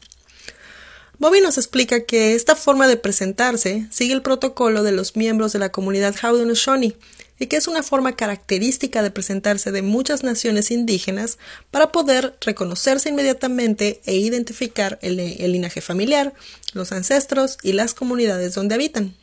[1.19, 5.59] Bobby nos explica que esta forma de presentarse sigue el protocolo de los miembros de
[5.59, 6.97] la comunidad Haudenosaunee
[7.39, 11.37] y que es una forma característica de presentarse de muchas naciones indígenas
[11.71, 16.33] para poder reconocerse inmediatamente e identificar el, linaje familiar,
[16.73, 19.15] los ancestros y las comunidades donde habitan.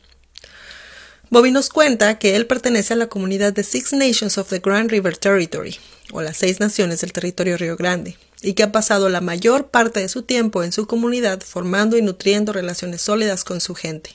[1.29, 4.89] Bobby nos cuenta que él pertenece a la comunidad de Six Nations of the Grand
[4.89, 5.77] River Territory,
[6.11, 9.99] o las seis naciones del territorio Río Grande, y que ha pasado la mayor parte
[9.99, 14.11] de su tiempo en su comunidad formando y nutriendo relaciones sólidas con su gente.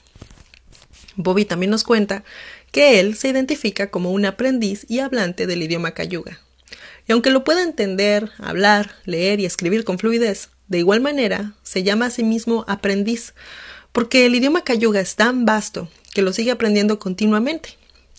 [1.16, 2.24] Bobby también nos cuenta
[2.72, 6.40] que él se identifica como un aprendiz y hablante del idioma cayuga.
[7.06, 11.82] Y aunque lo pueda entender, hablar, leer y escribir con fluidez, de igual manera se
[11.82, 13.34] llama a sí mismo aprendiz,
[13.92, 17.76] porque el idioma cayuga es tan vasto que lo sigue aprendiendo continuamente.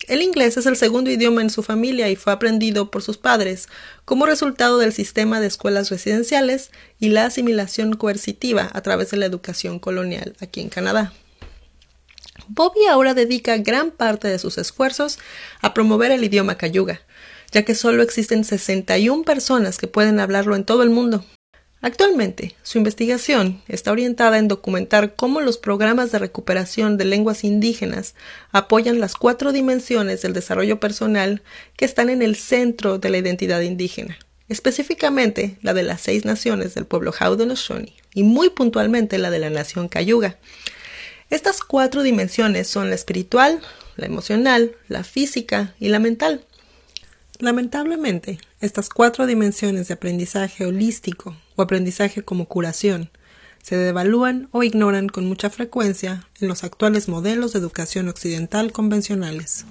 [0.08, 3.70] El inglés es el segundo idioma en su familia y fue aprendido por sus padres
[4.06, 9.26] como resultado del sistema de escuelas residenciales y la asimilación coercitiva a través de la
[9.26, 11.14] educación colonial aquí en Canadá.
[12.48, 15.20] Bobby ahora dedica gran parte de sus esfuerzos
[15.62, 17.02] a promover el idioma cayuga,
[17.52, 21.24] ya que solo existen 61 personas que pueden hablarlo en todo el mundo.
[21.84, 28.16] Actualmente, su investigación está orientada en documentar cómo los programas de recuperación de lenguas indígenas
[28.54, 31.42] apoyan las cuatro dimensiones del desarrollo personal
[31.76, 34.18] que están en el centro de la identidad indígena,
[34.48, 39.50] específicamente la de las seis naciones del pueblo Haudenosaunee y muy puntualmente la de la
[39.50, 40.38] nación Cayuga,
[41.30, 43.62] estas cuatro dimensiones son la espiritual,
[43.96, 46.46] la emocional, la física y la mental.
[47.40, 53.10] Lamentablemente, estas cuatro dimensiones de aprendizaje holístico o aprendizaje como curación
[53.62, 59.66] se devalúan o ignoran con mucha frecuencia en los actuales modelos de educación occidental convencionales.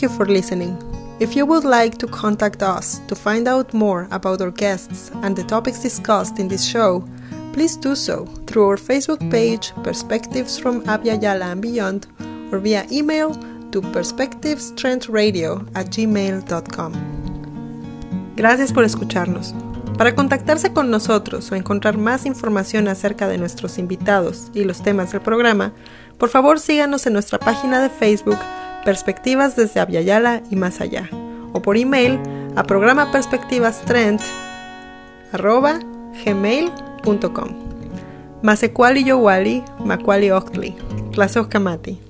[0.00, 0.78] Thank you for listening.
[1.20, 5.36] If you would like to contact us to find out more about our guests and
[5.36, 7.04] the topics discussed in this show,
[7.52, 12.06] please do so through our Facebook page Perspectives from Abya Yala and Beyond
[12.50, 13.34] or via email
[13.72, 16.92] to perspectivestrengthradio at gmail.com.
[18.36, 19.54] Gracias por escucharnos.
[19.98, 25.12] Para contactarse con nosotros o encontrar más información acerca de nuestros invitados y los temas
[25.12, 25.74] del programa,
[26.16, 28.38] por favor síganos en nuestra página de Facebook
[28.84, 31.08] Perspectivas desde Aviala y más allá,
[31.52, 32.18] o por email
[32.56, 33.10] a programa
[36.24, 37.48] gmail.com.
[38.42, 40.74] Masekwali Yowali, Makwali Octli,
[41.12, 42.09] Clase Okamati.